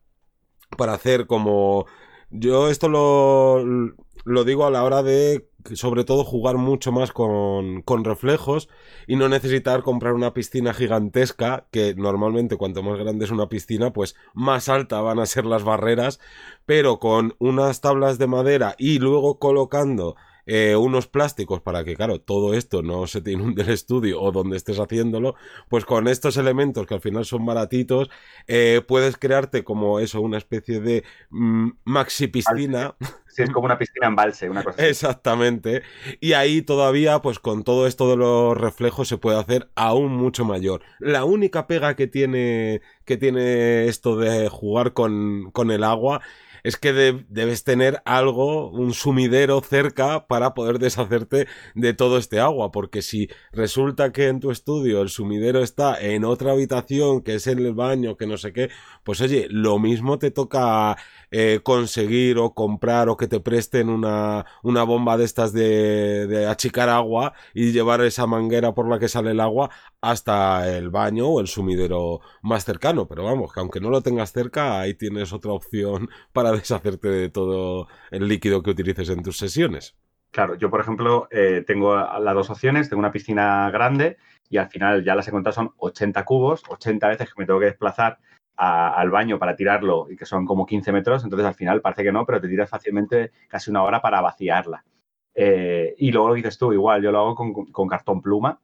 para 0.77 0.93
hacer 0.93 1.27
como 1.27 1.85
yo 2.29 2.69
esto 2.69 2.89
lo, 2.89 3.63
lo 4.25 4.43
digo 4.43 4.65
a 4.65 4.71
la 4.71 4.83
hora 4.83 5.03
de, 5.03 5.47
sobre 5.73 6.03
todo, 6.03 6.23
jugar 6.23 6.57
mucho 6.57 6.91
más 6.91 7.11
con, 7.11 7.81
con, 7.81 8.03
reflejos 8.03 8.69
y 9.07 9.15
no 9.15 9.29
necesitar 9.29 9.83
comprar 9.83 10.13
una 10.13 10.33
piscina 10.33 10.73
gigantesca, 10.73 11.65
que 11.71 11.95
normalmente 11.95 12.57
cuanto 12.57 12.83
más 12.83 12.99
grande 12.99 13.25
es 13.25 13.31
una 13.31 13.49
piscina, 13.49 13.93
pues 13.93 14.15
más 14.33 14.69
alta 14.69 15.01
van 15.01 15.19
a 15.19 15.25
ser 15.25 15.45
las 15.45 15.63
barreras, 15.63 16.19
pero 16.65 16.99
con 16.99 17.35
unas 17.39 17.81
tablas 17.81 18.17
de 18.17 18.27
madera 18.27 18.75
y 18.77 18.99
luego 18.99 19.39
colocando 19.39 20.15
eh, 20.45 20.75
unos 20.75 21.07
plásticos 21.07 21.61
para 21.61 21.83
que, 21.83 21.95
claro, 21.95 22.19
todo 22.19 22.53
esto 22.53 22.81
no 22.81 23.07
se 23.07 23.21
te 23.21 23.31
inunde 23.31 23.63
el 23.63 23.69
estudio 23.69 24.21
o 24.21 24.31
donde 24.31 24.57
estés 24.57 24.79
haciéndolo, 24.79 25.35
pues 25.69 25.85
con 25.85 26.07
estos 26.07 26.37
elementos 26.37 26.85
que 26.85 26.95
al 26.95 27.01
final 27.01 27.25
son 27.25 27.45
baratitos, 27.45 28.09
eh, 28.47 28.81
puedes 28.87 29.17
crearte 29.17 29.63
como 29.63 29.99
eso, 29.99 30.21
una 30.21 30.37
especie 30.37 30.79
de 30.79 31.03
mm, 31.29 31.69
maxi 31.85 32.27
piscina. 32.27 32.95
Sí, 33.33 33.41
es 33.41 33.49
como 33.49 33.65
una 33.65 33.79
piscina 33.79 34.05
en 34.05 34.15
balse, 34.15 34.47
una 34.47 34.63
cosa. 34.63 34.87
Exactamente. 34.87 35.81
Y 36.19 36.33
ahí 36.33 36.61
todavía, 36.61 37.19
pues 37.23 37.39
con 37.39 37.63
todo 37.63 37.87
esto 37.87 38.07
de 38.07 38.15
los 38.15 38.55
reflejos 38.55 39.07
se 39.07 39.17
puede 39.17 39.39
hacer 39.39 39.71
aún 39.73 40.15
mucho 40.15 40.45
mayor. 40.45 40.81
La 40.99 41.23
única 41.23 41.65
pega 41.65 41.95
que 41.95 42.05
tiene, 42.05 42.81
que 43.05 43.17
tiene 43.17 43.87
esto 43.87 44.17
de 44.17 44.49
jugar 44.49 44.93
con, 44.93 45.49
con 45.51 45.71
el 45.71 45.83
agua 45.83 46.21
es 46.63 46.77
que 46.77 46.93
debes 46.93 47.63
tener 47.63 48.01
algo, 48.05 48.69
un 48.69 48.93
sumidero 48.93 49.61
cerca 49.61 50.27
para 50.27 50.53
poder 50.53 50.79
deshacerte 50.79 51.47
de 51.75 51.93
todo 51.93 52.17
este 52.17 52.39
agua, 52.39 52.71
porque 52.71 53.01
si 53.01 53.29
resulta 53.51 54.11
que 54.11 54.27
en 54.27 54.39
tu 54.39 54.49
estudio 54.49 55.01
el 55.01 55.09
sumidero 55.09 55.61
está 55.61 55.99
en 55.99 56.23
otra 56.23 56.53
habitación, 56.53 57.21
que 57.21 57.35
es 57.35 57.47
en 57.47 57.59
el 57.59 57.73
baño, 57.73 58.17
que 58.17 58.27
no 58.27 58.37
sé 58.37 58.53
qué, 58.53 58.69
pues 59.03 59.21
oye, 59.21 59.47
lo 59.49 59.77
mismo 59.77 60.19
te 60.19 60.31
toca 60.31 60.97
eh, 61.31 61.59
conseguir 61.63 62.37
o 62.37 62.53
comprar 62.53 63.09
o 63.09 63.17
que 63.17 63.27
te 63.27 63.39
presten 63.39 63.89
una, 63.89 64.45
una 64.63 64.83
bomba 64.83 65.17
de 65.17 65.25
estas 65.25 65.51
de, 65.51 66.27
de 66.27 66.47
achicar 66.47 66.89
agua 66.89 67.33
y 67.53 67.71
llevar 67.71 68.01
esa 68.01 68.27
manguera 68.27 68.73
por 68.73 68.87
la 68.87 68.99
que 68.99 69.09
sale 69.09 69.31
el 69.31 69.39
agua 69.39 69.69
hasta 70.03 70.69
el 70.75 70.89
baño 70.89 71.27
o 71.27 71.39
el 71.39 71.47
sumidero 71.47 72.19
más 72.41 72.65
cercano. 72.65 73.07
Pero 73.07 73.23
vamos, 73.23 73.53
que 73.53 73.61
aunque 73.61 73.79
no 73.79 73.89
lo 73.89 74.01
tengas 74.01 74.33
cerca, 74.33 74.81
ahí 74.81 74.93
tienes 74.93 75.31
otra 75.31 75.53
opción 75.53 76.09
para 76.33 76.51
deshacerte 76.51 77.07
de 77.07 77.29
todo 77.29 77.87
el 78.11 78.27
líquido 78.27 78.61
que 78.61 78.71
utilices 78.71 79.09
en 79.09 79.23
tus 79.23 79.37
sesiones. 79.37 79.95
Claro, 80.31 80.55
yo 80.55 80.69
por 80.69 80.81
ejemplo 80.81 81.27
eh, 81.31 81.63
tengo 81.65 81.95
las 81.95 82.35
dos 82.35 82.49
opciones, 82.49 82.89
tengo 82.89 82.99
una 82.99 83.11
piscina 83.11 83.69
grande 83.71 84.17
y 84.49 84.57
al 84.57 84.67
final 84.67 85.05
ya 85.05 85.15
las 85.15 85.27
he 85.27 85.31
contado 85.31 85.53
son 85.53 85.71
80 85.77 86.25
cubos, 86.25 86.63
80 86.67 87.07
veces 87.07 87.33
que 87.33 87.39
me 87.39 87.45
tengo 87.45 87.59
que 87.59 87.67
desplazar 87.67 88.17
al 88.55 89.09
baño 89.09 89.39
para 89.39 89.55
tirarlo 89.55 90.07
y 90.09 90.15
que 90.15 90.25
son 90.25 90.45
como 90.45 90.65
15 90.65 90.91
metros, 90.91 91.23
entonces 91.23 91.47
al 91.47 91.55
final 91.55 91.81
parece 91.81 92.03
que 92.03 92.11
no, 92.11 92.25
pero 92.25 92.39
te 92.41 92.47
tiras 92.47 92.69
fácilmente 92.69 93.31
casi 93.47 93.71
una 93.71 93.83
hora 93.83 94.01
para 94.01 94.21
vaciarla. 94.21 94.83
Eh, 95.35 95.95
y 95.97 96.11
luego 96.11 96.29
lo 96.29 96.33
dices 96.35 96.57
tú, 96.57 96.73
igual, 96.73 97.01
yo 97.01 97.11
lo 97.11 97.19
hago 97.19 97.35
con, 97.35 97.87
cartón 97.87 98.21
pluma, 98.21 98.59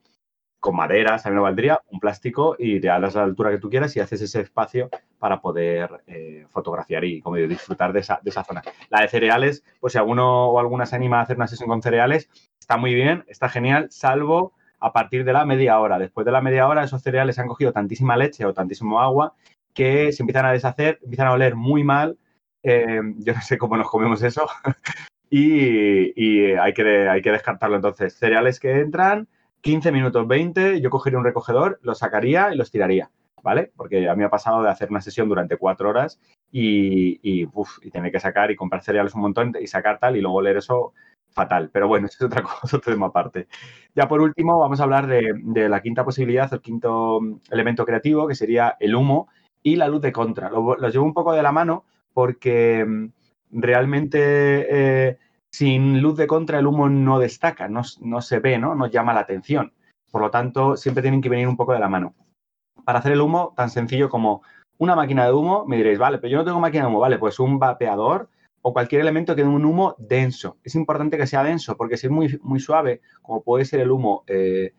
con 0.59 0.75
madera, 0.75 1.17
también 1.17 1.35
no 1.35 1.43
valdría, 1.43 1.81
un 1.89 1.99
plástico 1.99 2.55
y 2.59 2.79
te 2.79 2.87
das 2.87 3.15
la 3.15 3.23
altura 3.23 3.51
que 3.51 3.59
tú 3.59 3.69
quieras 3.69 3.95
y 3.95 3.99
haces 3.99 4.21
ese 4.21 4.41
espacio 4.41 4.89
para 5.17 5.39
poder 5.39 6.03
eh, 6.07 6.45
fotografiar 6.49 7.05
y 7.05 7.21
como 7.21 7.37
disfrutar 7.37 7.93
de 7.93 8.01
esa, 8.01 8.19
de 8.21 8.29
esa, 8.29 8.43
zona. 8.43 8.61
La 8.89 9.01
de 9.01 9.07
cereales, 9.07 9.63
pues 9.79 9.93
si 9.93 9.99
alguno 9.99 10.47
o 10.47 10.59
alguna 10.59 10.85
se 10.85 10.95
anima 10.95 11.19
a 11.19 11.23
hacer 11.23 11.37
una 11.37 11.47
sesión 11.47 11.69
con 11.69 11.81
cereales, 11.81 12.29
está 12.59 12.77
muy 12.77 12.93
bien, 12.93 13.23
está 13.27 13.47
genial, 13.47 13.87
salvo 13.89 14.53
a 14.79 14.93
partir 14.93 15.23
de 15.23 15.33
la 15.33 15.45
media 15.45 15.79
hora. 15.79 15.99
Después 15.99 16.25
de 16.25 16.31
la 16.31 16.41
media 16.41 16.67
hora, 16.67 16.83
esos 16.83 17.01
cereales 17.01 17.39
han 17.39 17.47
cogido 17.47 17.71
tantísima 17.71 18.17
leche 18.17 18.45
o 18.45 18.53
tantísimo 18.53 18.99
agua 19.01 19.33
que 19.73 20.11
se 20.11 20.23
empiezan 20.23 20.45
a 20.45 20.51
deshacer, 20.51 20.99
empiezan 21.03 21.27
a 21.27 21.33
oler 21.33 21.55
muy 21.55 21.83
mal. 21.83 22.17
Eh, 22.63 23.01
yo 23.17 23.33
no 23.33 23.41
sé 23.41 23.57
cómo 23.57 23.77
nos 23.77 23.89
comemos 23.89 24.21
eso. 24.23 24.47
y, 25.29 26.51
hay, 26.53 26.73
que, 26.73 27.09
hay 27.09 27.21
que 27.21 27.31
descartarlo 27.31 27.75
entonces. 27.75 28.15
Cereales 28.15 28.59
que 28.59 28.79
entran, 28.79 29.27
15 29.61 29.91
minutos 29.91 30.27
20, 30.27 30.81
yo 30.81 30.89
cogería 30.89 31.19
un 31.19 31.25
recogedor, 31.25 31.79
los 31.81 31.99
sacaría 31.99 32.53
y 32.53 32.57
los 32.57 32.71
tiraría. 32.71 33.09
¿Vale? 33.41 33.71
Porque 33.77 34.09
a 34.09 34.15
mí 34.15 34.19
me 34.19 34.25
ha 34.25 34.29
pasado 34.29 34.61
de 34.61 34.69
hacer 34.69 34.89
una 34.89 34.99
sesión 34.99 35.29
durante 35.29 35.55
cuatro 35.55 35.89
horas 35.89 36.19
y, 36.51 37.21
y, 37.23 37.47
y 37.81 37.89
tener 37.89 38.11
que 38.11 38.19
sacar 38.19 38.51
y 38.51 38.57
comprar 38.57 38.83
cereales 38.83 39.15
un 39.15 39.21
montón 39.21 39.53
y 39.61 39.65
sacar 39.67 39.97
tal 39.97 40.17
y 40.17 40.21
luego 40.21 40.41
leer 40.41 40.57
eso 40.57 40.93
fatal. 41.31 41.69
Pero 41.71 41.87
bueno, 41.87 42.07
eso 42.07 42.17
es 42.19 42.31
otra 42.31 42.43
cosa, 42.43 42.77
otro 42.77 42.91
tema 42.93 43.07
aparte. 43.07 43.47
Ya 43.95 44.07
por 44.07 44.21
último, 44.21 44.59
vamos 44.59 44.79
a 44.79 44.83
hablar 44.83 45.07
de, 45.07 45.69
la 45.69 45.81
quinta 45.81 46.03
posibilidad, 46.03 46.53
el 46.53 46.61
quinto 46.61 47.19
elemento 47.49 47.85
creativo, 47.85 48.27
que 48.27 48.35
sería 48.35 48.75
el 48.79 48.95
humo, 48.95 49.29
y 49.61 49.75
la 49.75 49.87
luz 49.87 50.01
de 50.01 50.11
contra. 50.11 50.49
Los 50.49 50.93
llevo 50.93 51.05
un 51.05 51.13
poco 51.13 51.33
de 51.33 51.43
la 51.43 51.51
mano 51.51 51.83
porque 52.13 52.85
mm, 52.85 53.07
realmente 53.51 54.67
eh, 55.09 55.17
sin 55.51 56.01
luz 56.01 56.17
de 56.17 56.27
contra 56.27 56.59
el 56.59 56.67
humo 56.67 56.89
no 56.89 57.19
destaca, 57.19 57.67
no, 57.67 57.83
se 58.21 58.39
ve, 58.39 58.57
¿no? 58.57 58.87
llama 58.87 59.13
la 59.13 59.21
atención. 59.21 59.73
Por 60.11 60.21
lo 60.21 60.31
tanto, 60.31 60.75
siempre 60.77 61.01
tienen 61.01 61.21
que 61.21 61.29
venir 61.29 61.47
un 61.47 61.57
poco 61.57 61.73
de 61.73 61.79
la 61.79 61.89
mano. 61.89 62.15
Para 62.85 62.99
hacer 62.99 63.11
el 63.11 63.21
humo, 63.21 63.53
tan 63.55 63.69
sencillo 63.69 64.09
como 64.09 64.41
una 64.77 64.95
máquina 64.95 65.25
de 65.25 65.33
humo, 65.33 65.65
me 65.65 65.77
diréis, 65.77 65.99
vale, 65.99 66.17
pero 66.17 66.31
yo 66.31 66.37
no 66.39 66.45
tengo 66.45 66.59
máquina 66.59 66.83
de 66.83 66.89
humo, 66.89 66.99
vale, 66.99 67.19
pues 67.19 67.39
un 67.39 67.59
vapeador 67.59 68.29
o 68.61 68.73
cualquier 68.73 69.01
elemento 69.01 69.35
que 69.35 69.43
dé 69.43 69.47
un 69.47 69.65
humo 69.65 69.95
denso. 69.97 70.57
Es 70.63 70.75
importante 70.75 71.17
que 71.17 71.27
sea 71.27 71.43
denso, 71.43 71.77
porque 71.77 71.97
si 71.97 72.07
es 72.07 72.11
muy, 72.11 72.39
muy 72.41 72.59
suave, 72.59 73.01
como 73.21 73.43
puede 73.43 73.65
ser 73.65 73.81
el 73.81 73.91
humo 73.91 74.23
eh, 74.27 74.73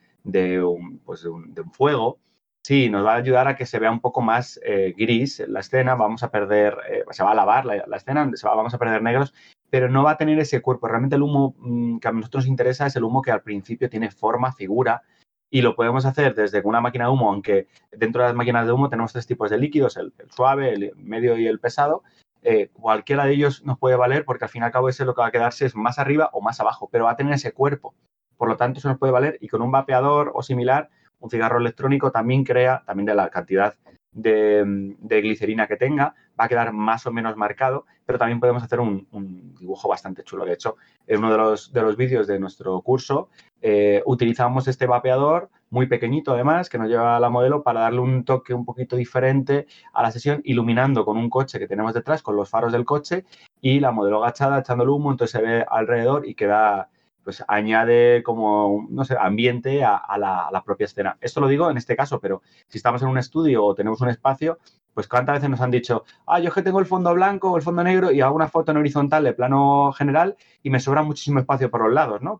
pues 1.04 1.22
de 1.22 1.61
un 1.62 1.72
fuego, 1.72 2.18
Sí, 2.62 2.90
nos 2.90 3.07
va 3.07 3.14
a 3.14 3.16
ayudar 3.16 3.49
a 3.49 3.57
que 3.57 3.64
se 3.64 3.79
vea 3.79 3.90
un 3.90 4.01
poco 4.01 4.20
más 4.20 4.61
eh, 4.62 4.94
gris 4.96 5.42
la 5.49 5.61
escena, 5.61 5.94
vamos 5.94 6.23
a 6.23 6.31
perder, 6.31 6.77
eh, 6.90 7.05
se 7.11 7.25
va 7.25 7.33
a 7.33 7.35
lavar 7.35 7.64
la, 7.64 7.96
escena, 7.96 8.31
se 8.35 8.46
va, 8.46 8.55
vamos 8.55 8.75
a 8.75 8.79
perder 8.79 9.03
negros, 9.03 9.33
pero 9.70 9.88
no 9.88 10.03
va 10.03 10.12
a 10.12 10.16
tener 10.18 10.38
ese 10.38 10.61
cuerpo. 10.61 10.87
Realmente 10.87 11.16
el 11.16 11.23
humo 11.23 11.55
mm, 11.59 11.99
que 11.99 12.09
a 12.09 12.12
nosotros 12.12 12.44
nos 12.44 12.51
interesa 12.51 12.87
es 12.87 12.96
el 12.96 13.05
humo 13.05 13.23
que 13.23 13.31
al 13.31 13.42
principio 13.42 13.88
tiene 13.88 14.11
forma, 14.11 14.53
figura, 14.53 15.03
y 15.51 15.62
lo 15.62 15.75
podemos 15.75 16.05
hacer 16.05 16.35
desde 16.35 16.61
una 16.62 16.81
máquina 16.81 17.07
de 17.07 17.11
humo, 17.11 17.31
aunque 17.31 17.66
dentro 17.90 18.23
de 18.23 18.29
las 18.29 18.37
máquinas 18.37 18.66
de 18.66 18.73
humo 18.73 18.88
tenemos 18.88 19.12
tres 19.12 19.27
tipos 19.27 19.51
de 19.51 19.59
líquidos, 19.59 19.96
el, 19.96 20.12
suave, 20.29 20.75
el 20.75 20.92
medio 20.96 21.37
y 21.38 21.46
el 21.46 21.59
pesado. 21.59 22.05
Eh, 22.42 22.70
cualquiera 22.73 23.25
de 23.25 23.33
ellos 23.33 23.64
nos 23.64 23.79
puede 23.79 23.96
valer 23.96 24.25
porque 24.25 24.44
al 24.44 24.51
fin 24.51 24.62
y 24.62 24.64
al 24.64 24.70
cabo 24.70 24.88
ese 24.88 25.05
lo 25.05 25.14
que 25.14 25.20
va 25.23 25.27
a 25.27 25.33
quedarse 25.33 25.66
es 25.66 25.75
más 25.75 25.99
arriba 25.99 26.31
o 26.33 26.40
más 26.40 26.61
abajo, 26.61 26.88
pero 26.90 27.05
va 27.05 27.12
a 27.12 27.16
tener 27.16 27.35
ese 27.35 27.53
cuerpo. 27.53 27.94
Por 28.37 28.49
lo 28.49 28.57
tanto, 28.57 28.79
eso 28.79 28.88
nos 28.88 28.99
puede 28.99 29.12
valer 29.12 29.38
y 29.40 29.49
con 29.49 29.61
un 29.61 29.73
vapeador 29.73 30.31
o 30.35 30.42
similar 30.42 30.88
un 31.20 31.30
cigarro 31.30 31.59
electrónico 31.59 32.11
también 32.11 32.44
crea, 32.44 32.83
también 32.85 33.06
de 33.06 33.14
la 33.14 33.30
cantidad 33.30 33.74
de, 34.12 34.96
glicerina 35.00 35.66
que 35.66 35.76
tenga, 35.76 36.14
va 36.38 36.44
a 36.44 36.48
quedar 36.48 36.72
más 36.72 37.06
o 37.06 37.12
menos 37.12 37.37
marcado, 37.37 37.87
pero 38.04 38.18
también 38.18 38.40
podemos 38.40 38.62
hacer 38.62 38.80
un, 38.80 39.54
dibujo 39.59 39.88
bastante 39.88 40.24
chulo. 40.24 40.44
De 40.44 40.54
hecho, 40.54 40.76
en 41.06 41.18
uno 41.18 41.30
de 41.30 41.38
los, 41.38 41.72
de 41.72 41.83
los 41.83 41.96
vídeos 41.96 42.26
de 42.26 42.38
nuestro 42.38 42.80
curso 42.83 43.28
eh, 43.62 44.02
utilizamos 44.06 44.66
este 44.68 44.87
vapeador 44.87 45.50
muy 45.68 45.87
pequeñito 45.87 46.33
además, 46.33 46.68
que 46.68 46.78
nos 46.78 46.88
lleva 46.88 47.20
la 47.20 47.30
modelo 47.30 47.62
para 47.62 47.80
darle 47.80 48.00
un 48.00 48.24
toque 48.24 48.52
un 48.52 48.64
poquito 48.64 48.96
diferente 48.96 49.66
a 49.92 50.02
la 50.02 50.11
sesión, 50.11 50.40
iluminando 50.44 51.04
con 51.04 51.16
un 51.16 51.30
coche 51.30 51.59
que 51.59 51.68
tenemos 51.68 51.94
detrás, 51.94 52.22
con 52.22 52.35
los 52.35 52.48
faros 52.48 52.72
del 52.72 52.85
coche 52.85 53.24
y 53.61 53.78
la 53.78 53.92
modelo 53.92 54.22
agachada 54.22 54.61
echando 54.61 54.83
el 54.83 54.90
humo, 54.90 55.12
entonces 55.12 55.38
se 55.38 55.46
ve 55.46 55.64
alrededor 55.68 56.26
y 56.26 56.35
queda 56.35 56.88
pues 57.31 57.45
añade 57.47 58.25
como, 58.25 58.88
no 58.90 59.05
sé, 59.05 59.16
ambiente 59.16 59.85
a, 59.85 60.19
la, 60.19 60.62
propia 60.64 60.87
escena. 60.87 61.16
Esto 61.21 61.40
lo 61.40 61.47
digo 61.47 61.71
en 61.71 61.77
este 61.77 61.95
caso, 61.95 62.19
pero 62.19 62.43
si 62.66 62.79
estamos 62.79 63.03
en 63.03 63.09
un 63.09 63.19
estudio 63.19 63.64
o 63.64 63.73
tenemos 63.73 64.01
un 64.01 64.09
espacio, 64.09 64.59
pues 64.93 65.07
cuántas 65.07 65.37
veces 65.37 65.49
nos 65.49 65.61
han 65.61 65.71
dicho, 65.71 66.03
ah, 66.27 66.40
yo 66.40 66.49
es 66.49 66.55
que 66.55 66.62
tengo 66.62 66.81
el 66.81 66.87
fondo 66.87 67.14
blanco 67.14 67.53
o 67.53 67.57
el 67.57 67.62
fondo 67.62 67.85
negro 67.85 68.11
y 68.11 68.21
hago 68.21 68.35
una 68.35 68.49
foto 68.49 68.73
en 68.73 68.79
horizontal 68.79 69.23
de 69.23 69.33
plano 69.33 69.93
general 69.93 70.37
y 70.64 70.71
me 70.71 70.81
sobra 70.81 71.05
muchísimo 71.05 71.38
espacio 71.38 71.71
por 71.71 71.85
los 71.85 71.93
lados, 71.93 72.21
¿no? 72.21 72.37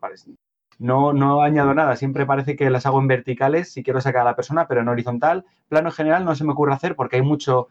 No, 0.77 1.13
no 1.13 1.41
añado 1.41 1.73
nada, 1.73 1.95
siempre 1.95 2.25
parece 2.25 2.57
que 2.57 2.69
las 2.69 2.85
hago 2.85 2.99
en 2.99 3.07
verticales 3.07 3.71
si 3.71 3.83
quiero 3.83 4.01
sacar 4.01 4.23
a 4.23 4.31
la 4.31 4.35
persona, 4.35 4.67
pero 4.67 4.81
en 4.81 4.89
horizontal, 4.89 5.45
plano 5.69 5.89
general 5.91 6.25
no 6.25 6.35
se 6.35 6.43
me 6.43 6.51
ocurre 6.51 6.73
hacer 6.73 6.97
porque 6.97 7.15
hay 7.15 7.21
mucho, 7.21 7.69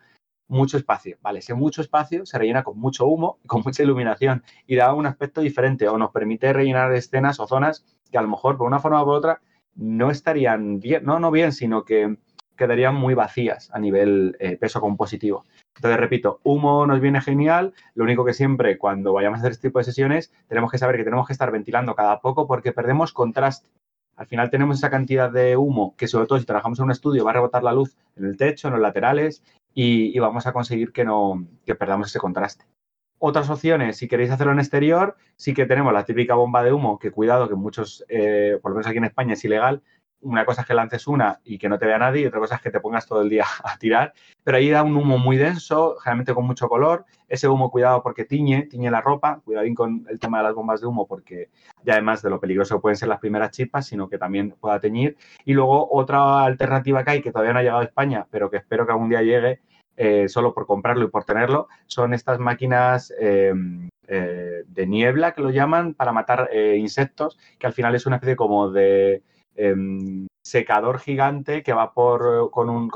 mucho 0.50 0.76
espacio. 0.76 1.16
Vale, 1.22 1.38
ese 1.38 1.54
mucho 1.54 1.80
espacio 1.80 2.26
se 2.26 2.38
rellena 2.38 2.62
con 2.62 2.78
mucho 2.78 3.06
humo, 3.06 3.38
con 3.46 3.62
mucha 3.64 3.82
iluminación 3.82 4.42
y 4.66 4.76
da 4.76 4.92
un 4.92 5.06
aspecto 5.06 5.40
diferente 5.40 5.88
o 5.88 5.96
nos 5.96 6.10
permite 6.10 6.52
rellenar 6.52 6.92
escenas 6.92 7.40
o 7.40 7.46
zonas 7.46 7.84
que 8.10 8.18
a 8.18 8.22
lo 8.22 8.28
mejor 8.28 8.58
por 8.58 8.66
una 8.66 8.80
forma 8.80 9.00
o 9.00 9.04
por 9.04 9.16
otra 9.16 9.40
no 9.76 10.10
estarían 10.10 10.80
bien, 10.80 11.04
no, 11.04 11.20
no 11.20 11.30
bien, 11.30 11.52
sino 11.52 11.84
que 11.84 12.16
quedarían 12.56 12.94
muy 12.94 13.14
vacías 13.14 13.70
a 13.72 13.78
nivel 13.78 14.36
eh, 14.38 14.58
peso 14.58 14.80
compositivo. 14.80 15.46
Entonces, 15.76 15.98
repito, 15.98 16.40
humo 16.42 16.86
nos 16.86 17.00
viene 17.00 17.22
genial. 17.22 17.72
Lo 17.94 18.04
único 18.04 18.22
que 18.22 18.34
siempre 18.34 18.76
cuando 18.76 19.14
vayamos 19.14 19.38
a 19.38 19.40
hacer 19.40 19.52
este 19.52 19.68
tipo 19.68 19.78
de 19.78 19.84
sesiones 19.84 20.30
tenemos 20.46 20.70
que 20.70 20.76
saber 20.76 20.96
que 20.96 21.04
tenemos 21.04 21.26
que 21.26 21.32
estar 21.32 21.50
ventilando 21.50 21.94
cada 21.94 22.20
poco 22.20 22.46
porque 22.46 22.72
perdemos 22.72 23.12
contraste. 23.14 23.70
Al 24.16 24.26
final 24.26 24.50
tenemos 24.50 24.76
esa 24.76 24.90
cantidad 24.90 25.30
de 25.30 25.56
humo 25.56 25.94
que 25.96 26.06
sobre 26.06 26.26
todo 26.26 26.38
si 26.38 26.44
trabajamos 26.44 26.78
en 26.78 26.84
un 26.86 26.90
estudio 26.90 27.24
va 27.24 27.30
a 27.30 27.34
rebotar 27.34 27.62
la 27.62 27.72
luz 27.72 27.96
en 28.16 28.26
el 28.26 28.36
techo, 28.36 28.68
en 28.68 28.74
los 28.74 28.82
laterales 28.82 29.42
y, 29.74 30.18
vamos 30.18 30.46
a 30.46 30.52
conseguir 30.52 30.92
que 30.92 31.04
no 31.04 31.46
que 31.64 31.74
perdamos 31.74 32.08
ese 32.08 32.18
contraste. 32.18 32.64
Otras 33.18 33.50
opciones, 33.50 33.98
si 33.98 34.08
queréis 34.08 34.30
hacerlo 34.30 34.52
en 34.52 34.60
exterior, 34.60 35.16
sí 35.36 35.52
que 35.52 35.66
tenemos 35.66 35.92
la 35.92 36.04
típica 36.04 36.34
bomba 36.34 36.62
de 36.62 36.72
humo, 36.72 36.98
que 36.98 37.10
cuidado, 37.10 37.48
que 37.48 37.54
muchos, 37.54 38.04
eh, 38.08 38.58
por 38.62 38.70
lo 38.70 38.76
menos 38.76 38.86
aquí 38.86 38.98
en 38.98 39.04
España 39.04 39.34
es 39.34 39.44
ilegal, 39.44 39.82
una 40.22 40.44
cosa 40.44 40.62
es 40.62 40.66
que 40.66 40.74
lances 40.74 41.06
una 41.06 41.40
y 41.44 41.58
que 41.58 41.68
no 41.68 41.78
te 41.78 41.86
vea 41.86 41.98
nadie 41.98 42.22
y 42.22 42.26
otra 42.26 42.40
cosa 42.40 42.56
es 42.56 42.60
que 42.60 42.70
te 42.70 42.80
pongas 42.80 43.06
todo 43.06 43.22
el 43.22 43.28
día 43.28 43.44
a 43.64 43.76
tirar, 43.78 44.12
pero 44.44 44.58
ahí 44.58 44.70
da 44.70 44.82
un 44.82 44.96
humo 44.96 45.18
muy 45.18 45.36
denso, 45.36 45.96
generalmente 45.98 46.34
con 46.34 46.46
mucho 46.46 46.68
color, 46.68 47.04
ese 47.28 47.48
humo 47.48 47.70
cuidado 47.70 48.02
porque 48.02 48.24
tiñe, 48.24 48.66
tiñe 48.66 48.90
la 48.90 49.00
ropa, 49.00 49.40
cuidadín 49.44 49.74
con 49.74 50.06
el 50.08 50.18
tema 50.18 50.38
de 50.38 50.44
las 50.44 50.54
bombas 50.54 50.80
de 50.80 50.86
humo 50.86 51.06
porque 51.06 51.50
ya 51.84 51.94
además 51.94 52.22
de 52.22 52.30
lo 52.30 52.40
peligroso 52.40 52.80
pueden 52.80 52.96
ser 52.96 53.08
las 53.08 53.20
primeras 53.20 53.50
chispas, 53.50 53.86
sino 53.86 54.08
que 54.08 54.18
también 54.18 54.54
pueda 54.60 54.80
teñir. 54.80 55.16
Y 55.44 55.54
luego 55.54 55.88
otra 55.90 56.44
alternativa 56.44 57.04
que 57.04 57.10
hay 57.10 57.22
que 57.22 57.32
todavía 57.32 57.52
no 57.52 57.60
ha 57.60 57.62
llegado 57.62 57.80
a 57.80 57.84
España, 57.84 58.26
pero 58.30 58.50
que 58.50 58.58
espero 58.58 58.84
que 58.84 58.92
algún 58.92 59.08
día 59.08 59.22
llegue, 59.22 59.60
eh, 59.96 60.28
solo 60.28 60.54
por 60.54 60.66
comprarlo 60.66 61.04
y 61.04 61.10
por 61.10 61.24
tenerlo, 61.24 61.68
son 61.86 62.14
estas 62.14 62.38
máquinas 62.38 63.12
eh, 63.20 63.52
eh, 64.08 64.62
de 64.66 64.86
niebla, 64.86 65.32
que 65.32 65.42
lo 65.42 65.50
llaman, 65.50 65.94
para 65.94 66.12
matar 66.12 66.50
insectos, 66.54 67.38
que 67.58 67.66
al 67.66 67.74
final 67.74 67.94
es 67.94 68.06
una 68.06 68.16
especie 68.16 68.36
como 68.36 68.70
de 68.70 69.22
em, 69.56 70.26
secador 70.42 70.98
gigante 70.98 71.62
que 71.62 71.72
va 71.72 71.92
por, 71.92 72.50
con 72.50 72.70
un 72.70 72.88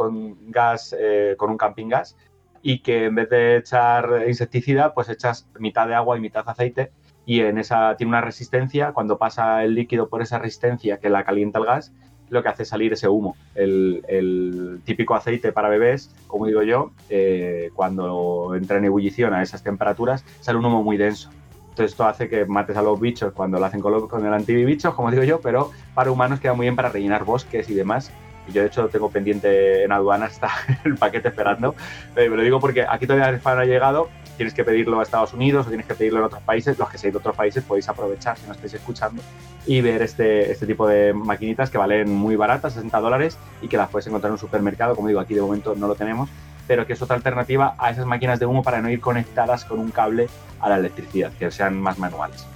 gas, 0.51 0.97
con 1.37 1.51
un 1.51 1.57
camping 1.57 1.89
gas, 1.89 2.17
y 2.63 2.81
que 2.81 3.05
en 3.05 3.15
vez 3.15 3.29
de 3.29 3.57
echar 3.59 4.25
insecticida, 4.27 4.95
pues 4.95 5.09
echas 5.09 5.47
mitad 5.59 5.87
de 5.87 5.95
agua 5.95 6.17
y 6.17 6.21
mitad 6.21 6.49
aceite 6.49 6.93
y 7.27 7.41
en 7.41 7.59
esa 7.59 7.97
tiene 7.97 8.11
una 8.11 8.21
resistencia, 8.21 8.93
cuando 8.93 9.19
pasa 9.19 9.65
el 9.65 9.75
líquido 9.75 10.09
por 10.09 10.23
esa 10.23 10.39
resistencia 10.39 10.99
que 10.99 11.09
la 11.09 11.25
calienta 11.25 11.59
el 11.59 11.65
gas, 11.65 11.93
lo 12.29 12.43
que 12.43 12.49
hace 12.49 12.65
salir 12.65 12.93
ese 12.93 13.09
humo. 13.09 13.37
El, 13.55 14.81
típico 14.85 15.15
aceite 15.15 15.53
para 15.53 15.69
bebés, 15.69 16.15
como 16.27 16.47
digo 16.47 16.63
yo, 16.63 16.93
eh, 17.09 17.71
cuando 17.75 18.55
entra 18.55 18.79
en 18.79 18.87
ebullición 18.87 19.33
a 19.33 19.43
esas 19.43 19.63
temperaturas, 19.63 20.25
sale 20.41 20.59
un 20.59 20.67
humo 20.67 20.83
muy 20.83 20.97
denso. 20.97 21.31
Entonces 21.75 21.91
esto 21.91 22.05
hace 22.05 22.29
que 22.29 22.45
mates 22.45 22.77
a 22.77 22.83
los 22.83 23.01
bichos 23.01 23.33
cuando 23.33 23.59
lo 23.59 23.65
hacen 23.65 23.81
con, 23.81 24.07
con 24.07 24.25
el 24.25 24.33
antibichos, 24.33 24.95
como 24.95 25.11
digo 25.11 25.25
yo, 25.25 25.41
pero 25.41 25.73
para 25.93 26.13
humanos 26.13 26.39
queda 26.39 26.55
muy 26.55 26.67
bien 26.67 26.77
para 26.77 26.89
rellenar 26.89 27.25
bosques 27.25 27.69
y 27.69 27.75
demás. 27.75 28.13
Y 28.47 28.53
yo 28.53 28.61
de 28.61 28.69
hecho 28.69 28.87
tengo 28.89 29.11
pendiente 29.11 29.83
en 29.83 29.91
aduana, 29.91 30.27
está 30.31 30.51
el 30.85 30.95
paquete 30.95 31.31
esperando. 31.31 31.75
me 32.15 32.29
lo 32.29 32.43
digo 32.43 32.61
porque 32.61 32.87
aquí 32.89 33.09
todavía 33.09 33.33
no 33.33 33.51
ha 33.51 33.65
llegado 33.65 34.09
tienes 34.37 34.55
que 34.55 34.65
pedirlo 34.65 35.01
a 35.01 35.03
Estados 35.03 35.33
Unidos 35.33 35.67
o 35.67 35.69
tienes 35.69 35.87
que 35.87 35.95
pedirlo 35.95 36.19
en 36.19 36.25
otros 36.27 36.43
países, 36.43 36.79
los 36.79 36.89
que 36.89 36.99
seáis 36.99 37.15
de 37.15 37.19
otros 37.19 37.37
países 37.37 37.63
podéis 37.63 37.89
aprovechar 37.89 38.37
si 38.37 38.47
no 38.47 38.53
estáis 38.53 38.75
escuchando 38.75 39.23
y 39.67 39.81
ver 39.81 40.03
este, 40.03 40.51
este 40.51 40.67
tipo 40.67 40.87
de 40.87 41.13
maquinitas 41.13 41.71
que 41.71 41.79
valen 41.79 42.13
muy 42.13 42.37
baratas, 42.37 42.75
60 42.75 43.01
dólares, 43.01 43.39
y 43.63 43.69
que 43.69 43.77
las 43.77 43.89
puedes 43.89 44.07
encontrar 44.07 44.31
en 44.31 44.33
un 44.33 44.39
supermercado, 44.39 44.95
como 44.95 45.09
digo, 45.09 45.21
aquí 45.21 45.35
de 45.35 45.41
momento 45.41 45.75
no 45.77 45.87
lo 45.87 45.95
tenemos, 45.95 46.29
pero 46.67 46.87
que 46.87 46.95
es 46.95 47.03
otra 47.03 47.17
alternativa 47.17 47.75
a 47.79 47.91
esas 47.91 48.07
máquinas 48.07 48.41
de 48.41 48.47
humo 48.47 48.63
para 48.63 48.81
no 48.81 48.91
ir 48.91 49.01
conectadas 49.01 49.65
con 49.65 49.79
un 49.79 49.91
cable 49.91 50.29
a 50.61 50.69
la 50.69 50.77
electricidad, 50.77 51.33
que 51.39 51.51
sean 51.51 51.81
más 51.81 51.99
manuales. 51.99 52.47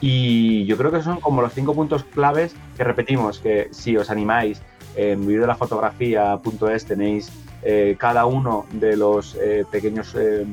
Y 0.00 0.64
yo 0.66 0.76
creo 0.76 0.90
que 0.90 1.02
son 1.02 1.20
como 1.20 1.42
los 1.42 1.52
cinco 1.52 1.74
puntos 1.74 2.04
claves 2.04 2.54
que 2.76 2.84
repetimos, 2.84 3.38
que 3.38 3.68
si 3.72 3.96
os 3.96 4.10
animáis, 4.10 4.60
en 4.94 5.26
vídeo 5.26 5.42
de 5.42 5.46
la 5.46 5.56
fotografía.es 5.56 6.86
tenéis 6.86 7.30
eh, 7.62 7.96
cada 7.98 8.26
uno 8.26 8.66
de 8.72 8.96
los 8.96 9.34
eh, 9.34 9.64
pequeños 9.70 10.14
eh, 10.18 10.46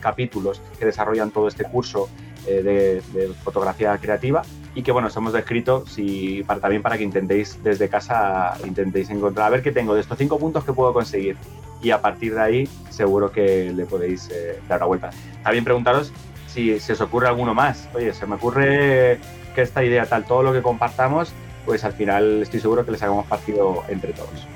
capítulos 0.00 0.60
que 0.78 0.86
desarrollan 0.86 1.30
todo 1.30 1.48
este 1.48 1.64
curso 1.64 2.08
eh, 2.46 3.02
de, 3.12 3.28
fotografía 3.44 3.96
creativa 3.98 4.42
y 4.74 4.82
que 4.82 4.92
bueno, 4.92 5.08
os 5.08 5.16
hemos 5.16 5.32
descrito 5.32 5.86
si, 5.86 6.42
para, 6.44 6.60
también 6.60 6.80
para 6.82 6.96
que 6.96 7.04
intentéis 7.04 7.62
desde 7.62 7.88
casa, 7.88 8.56
intentéis 8.66 9.10
encontrar, 9.10 9.46
a 9.46 9.50
ver 9.50 9.62
qué 9.62 9.72
tengo 9.72 9.94
de 9.94 10.00
estos 10.00 10.16
cinco 10.16 10.38
puntos 10.38 10.64
que 10.64 10.72
puedo 10.72 10.92
conseguir 10.92 11.36
y 11.82 11.90
a 11.90 12.00
partir 12.00 12.34
de 12.34 12.40
ahí 12.40 12.68
seguro 12.90 13.32
que 13.32 13.72
le 13.72 13.86
podéis 13.86 14.28
eh, 14.30 14.60
dar 14.68 14.80
la 14.80 14.86
vuelta. 14.86 15.10
También 15.42 15.64
preguntaros 15.64 16.12
si 16.46 16.78
se 16.80 16.92
os 16.92 17.00
ocurre 17.00 17.28
alguno 17.28 17.54
más. 17.54 17.88
Oye, 17.94 18.12
se 18.12 18.26
me 18.26 18.34
ocurre 18.34 19.18
que 19.54 19.62
esta 19.62 19.84
idea 19.84 20.06
tal, 20.06 20.24
todo 20.24 20.42
lo 20.42 20.52
que 20.52 20.62
compartamos, 20.62 21.32
pues 21.64 21.84
al 21.84 21.92
final 21.92 22.42
estoy 22.42 22.60
seguro 22.60 22.84
que 22.84 22.92
les 22.92 23.02
hagamos 23.02 23.26
partido 23.26 23.84
entre 23.88 24.12
todos. 24.12 24.46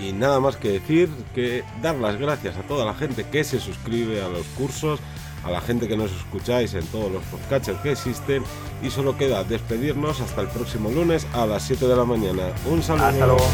Y 0.00 0.12
nada 0.12 0.40
más 0.40 0.56
que 0.56 0.70
decir 0.70 1.08
que 1.34 1.62
dar 1.80 1.94
las 1.96 2.18
gracias 2.18 2.56
a 2.56 2.62
toda 2.62 2.84
la 2.84 2.94
gente 2.94 3.24
que 3.24 3.44
se 3.44 3.60
suscribe 3.60 4.22
a 4.22 4.28
los 4.28 4.46
cursos, 4.48 4.98
a 5.44 5.50
la 5.50 5.60
gente 5.60 5.86
que 5.86 5.96
nos 5.96 6.10
escucháis 6.10 6.74
en 6.74 6.84
todos 6.86 7.12
los 7.12 7.22
podcatchers 7.24 7.78
que 7.80 7.92
existen 7.92 8.42
y 8.82 8.90
solo 8.90 9.16
queda 9.16 9.44
despedirnos 9.44 10.20
hasta 10.20 10.40
el 10.40 10.48
próximo 10.48 10.90
lunes 10.90 11.26
a 11.32 11.46
las 11.46 11.62
7 11.62 11.86
de 11.86 11.96
la 11.96 12.04
mañana. 12.04 12.48
Un 12.68 12.82
saludo. 12.82 13.06
Hasta 13.06 13.26
luego. 13.26 13.44